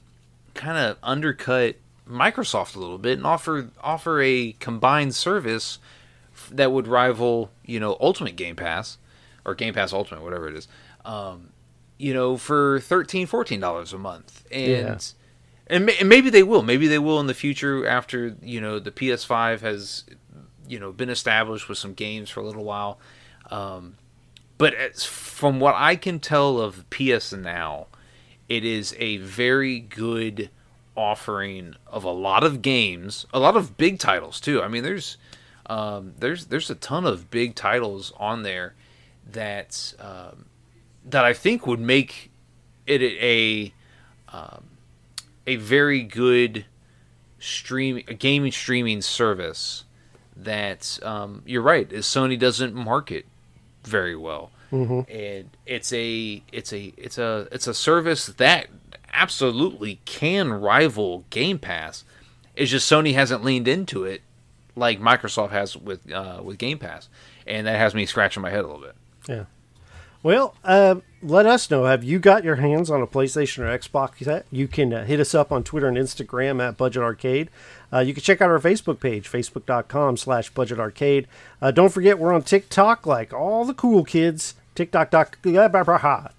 kind 0.54 0.78
of 0.78 0.98
undercut 1.02 1.76
Microsoft 2.08 2.76
a 2.76 2.80
little 2.80 2.98
bit 3.00 3.18
and 3.18 3.26
offer 3.26 3.70
offer 3.82 4.22
a 4.22 4.52
combined 4.60 5.16
service 5.16 5.80
that 6.52 6.72
would 6.72 6.88
rival 6.88 7.50
you 7.66 7.80
know 7.80 7.98
Ultimate 8.00 8.36
Game 8.36 8.56
Pass 8.56 8.98
or 9.46 9.56
Game 9.56 9.74
Pass 9.74 9.92
Ultimate, 9.94 10.22
whatever 10.24 10.48
it 10.48 10.56
is. 10.56 10.68
Um, 11.06 11.50
you 11.98 12.14
know, 12.14 12.38
for 12.38 12.80
13 12.82 13.28
dollars 13.60 13.94
a 13.94 13.98
month, 13.98 14.46
and 14.52 14.68
Yeah. 14.72 14.98
and, 15.68 15.86
ma- 15.86 15.94
and 16.00 16.08
maybe 16.10 16.30
they 16.30 16.44
will. 16.44 16.62
Maybe 16.64 16.88
they 16.88 17.00
will 17.00 17.20
in 17.20 17.28
the 17.28 17.34
future 17.34 17.88
after 17.88 18.36
you 18.42 18.60
know 18.62 18.80
the 18.80 18.92
PS5 18.92 19.62
has 19.62 20.04
you 20.68 20.80
know 20.80 20.92
been 20.92 21.10
established 21.10 21.70
with 21.70 21.78
some 21.78 21.94
games 21.94 22.30
for 22.30 22.40
a 22.42 22.44
little 22.44 22.64
while. 22.64 23.00
Um, 23.52 23.96
but 24.58 24.74
as, 24.74 25.04
from 25.06 25.60
what 25.60 25.76
I 25.78 25.96
can 25.96 26.20
tell 26.20 26.60
of 26.60 26.90
PS 26.90 27.32
Now, 27.34 27.88
it 28.50 28.66
is 28.66 28.96
a 29.00 29.18
very 29.18 29.80
good 29.80 30.50
offering 30.96 31.76
of 31.88 32.04
a 32.04 32.12
lot 32.12 32.44
of 32.44 32.62
games, 32.62 33.26
a 33.34 33.40
lot 33.40 33.56
of 33.56 33.78
big 33.78 34.00
titles 34.00 34.40
too. 34.40 34.62
I 34.62 34.68
mean, 34.68 34.84
there's 34.84 35.18
um, 35.68 36.14
there's 36.20 36.48
there's 36.48 36.70
a 36.70 36.76
ton 36.76 37.06
of 37.06 37.32
big 37.32 37.56
titles 37.56 38.14
on 38.18 38.44
there 38.44 38.76
that 39.32 39.94
um, 40.00 40.46
that 41.06 41.24
I 41.26 41.34
think 41.34 41.66
would 41.66 41.80
make 41.80 42.32
it 42.86 43.02
a 43.02 43.74
um, 44.32 44.66
a 45.48 45.56
very 45.56 46.04
good 46.04 46.66
stream 47.40 48.02
a 48.08 48.14
gaming 48.14 48.52
streaming 48.52 49.02
service 49.02 49.86
that 50.36 51.00
um, 51.04 51.44
you're 51.46 51.62
right 51.62 51.92
is 51.92 52.06
Sony 52.06 52.38
doesn't 52.38 52.74
market 52.74 53.26
very 53.84 54.16
well 54.16 54.52
and 54.74 55.50
it's 55.66 55.94
a 55.94 56.42
it's 56.52 56.74
a 56.74 56.94
it's 56.98 57.18
a 57.18 57.48
it's 57.52 57.68
a 57.68 57.74
service 57.74 58.26
that 58.28 58.68
absolutely 59.14 60.00
can 60.06 60.52
rival 60.52 61.24
Game 61.30 61.60
Pass 61.60 62.04
It's 62.56 62.72
just 62.72 62.92
Sony 62.92 63.14
hasn't 63.14 63.44
leaned 63.44 63.68
into 63.68 64.04
it 64.04 64.22
like 64.76 65.00
Microsoft 65.00 65.52
has 65.52 65.78
with 65.78 66.12
uh, 66.12 66.42
with 66.44 66.58
Game 66.58 66.80
Pass, 66.80 67.08
and 67.46 67.68
that 67.68 67.78
has 67.78 67.94
me 67.94 68.06
scratching 68.06 68.42
my 68.42 68.50
head 68.50 68.62
a 68.62 68.68
little 68.68 68.82
bit. 68.82 68.96
Yeah. 69.28 69.46
Well, 70.24 70.56
uh, 70.64 70.96
let 71.22 71.46
us 71.46 71.70
know. 71.70 71.84
Have 71.84 72.04
you 72.04 72.18
got 72.18 72.46
your 72.46 72.56
hands 72.56 72.90
on 72.90 73.02
a 73.02 73.08
PlayStation 73.08 73.60
or 73.60 73.78
Xbox 73.78 74.26
yet? 74.26 74.46
You 74.52 74.70
can 74.70 74.94
uh, 74.94 75.04
hit 75.04 75.20
us 75.20 75.36
up 75.36 75.52
on 75.52 75.64
Twitter 75.66 75.90
and 75.90 75.98
Instagram 75.98 76.66
at 76.66 76.78
Budget 76.78 77.04
Arcade. 77.04 77.50
Uh, 77.92 78.00
you 78.00 78.14
can 78.14 78.24
check 78.24 78.42
out 78.42 78.50
our 78.50 78.60
Facebook 78.60 79.02
page, 79.02 79.30
facebook.com 79.30 80.16
slash 80.16 80.50
Budget 80.52 80.80
Arcade. 80.80 81.28
Uh, 81.62 81.72
don't 81.72 81.92
forget, 81.92 82.18
we're 82.20 82.34
on 82.34 82.42
TikTok 82.42 83.06
like 83.06 83.34
all 83.34 83.66
the 83.66 83.74
cool 83.74 84.06
kids. 84.06 84.56
TikTok. 84.76 85.38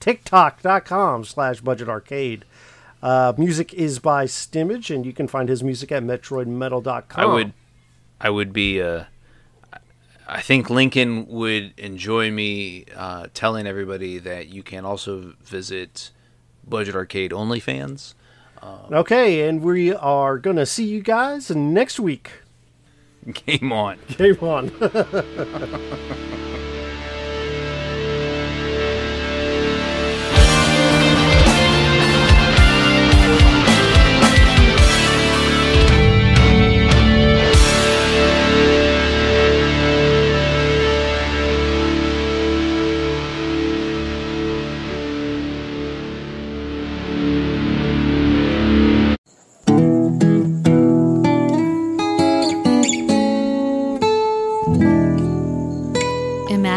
TikTok.com 0.01 1.25
slash 1.25 1.61
Budget 1.61 1.89
Arcade. 1.89 2.45
Uh, 3.03 3.33
music 3.37 3.75
is 3.75 3.99
by 3.99 4.25
Stemage, 4.25 4.95
and 4.95 5.05
you 5.05 5.13
can 5.13 5.29
find 5.29 5.49
his 5.49 5.63
music 5.63 5.93
at 5.93 6.03
MetroidMetal.com. 6.03 7.21
I 7.23 7.27
would, 7.27 7.53
I 8.21 8.31
would 8.31 8.53
be. 8.53 8.81
Uh, 8.81 9.05
I 10.27 10.41
think 10.41 10.71
Lincoln 10.71 11.27
would 11.27 11.75
enjoy 11.77 12.31
me 12.31 12.87
uh, 12.97 13.27
telling 13.35 13.67
everybody 13.67 14.19
that 14.19 14.49
you 14.49 14.63
can 14.63 14.87
also 14.87 15.35
visit 15.43 16.13
Budget 16.67 16.95
Arcade 16.95 17.31
OnlyFans. 17.33 18.15
Um, 18.63 18.87
okay, 18.91 19.47
and 19.47 19.61
we 19.61 19.93
are 19.93 20.39
going 20.39 20.57
to 20.57 20.65
see 20.65 20.87
you 20.87 21.03
guys 21.03 21.51
next 21.51 22.01
week. 22.01 22.31
Game 23.47 23.71
on. 23.73 23.99
Game 24.17 24.39
on. 24.41 24.71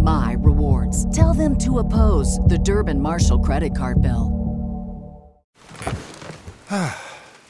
my 0.00 0.36
rewards. 0.38 1.04
Tell 1.14 1.34
them 1.34 1.56
to 1.58 1.78
oppose 1.78 2.38
the 2.40 2.58
Durbin 2.58 3.00
Marshall 3.00 3.38
credit 3.38 3.76
card 3.76 4.02
bill. 4.02 4.36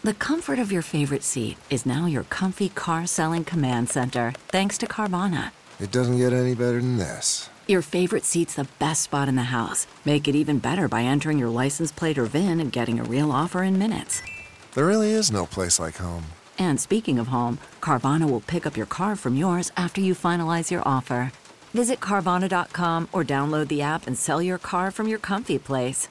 the 0.02 0.14
comfort 0.14 0.58
of 0.58 0.72
your 0.72 0.82
favorite 0.82 1.22
seat 1.22 1.56
is 1.68 1.84
now 1.84 2.06
your 2.06 2.24
comfy 2.24 2.68
car 2.70 3.06
selling 3.06 3.44
command 3.44 3.88
center, 3.88 4.32
thanks 4.48 4.78
to 4.78 4.86
Carvana. 4.86 5.50
It 5.78 5.90
doesn't 5.90 6.18
get 6.18 6.32
any 6.32 6.54
better 6.54 6.80
than 6.80 6.98
this. 6.98 7.48
Your 7.66 7.82
favorite 7.82 8.24
seat's 8.24 8.54
the 8.54 8.68
best 8.78 9.02
spot 9.02 9.28
in 9.28 9.36
the 9.36 9.44
house. 9.44 9.86
Make 10.04 10.26
it 10.26 10.34
even 10.34 10.58
better 10.58 10.88
by 10.88 11.02
entering 11.02 11.38
your 11.38 11.48
license 11.48 11.92
plate 11.92 12.18
or 12.18 12.24
VIN 12.24 12.60
and 12.60 12.72
getting 12.72 12.98
a 12.98 13.04
real 13.04 13.30
offer 13.30 13.62
in 13.62 13.78
minutes. 13.78 14.20
There 14.74 14.86
really 14.86 15.10
is 15.12 15.30
no 15.30 15.46
place 15.46 15.78
like 15.78 15.96
home. 15.96 16.24
And 16.58 16.78
speaking 16.80 17.18
of 17.18 17.28
home, 17.28 17.58
Carvana 17.80 18.28
will 18.28 18.40
pick 18.40 18.66
up 18.66 18.76
your 18.76 18.86
car 18.86 19.16
from 19.16 19.36
yours 19.36 19.72
after 19.76 20.00
you 20.00 20.14
finalize 20.14 20.70
your 20.70 20.82
offer. 20.84 21.32
Visit 21.74 22.00
Carvana.com 22.00 23.08
or 23.12 23.24
download 23.24 23.68
the 23.68 23.82
app 23.82 24.06
and 24.06 24.16
sell 24.16 24.40
your 24.40 24.58
car 24.58 24.90
from 24.90 25.06
your 25.06 25.18
comfy 25.18 25.58
place. 25.58 26.08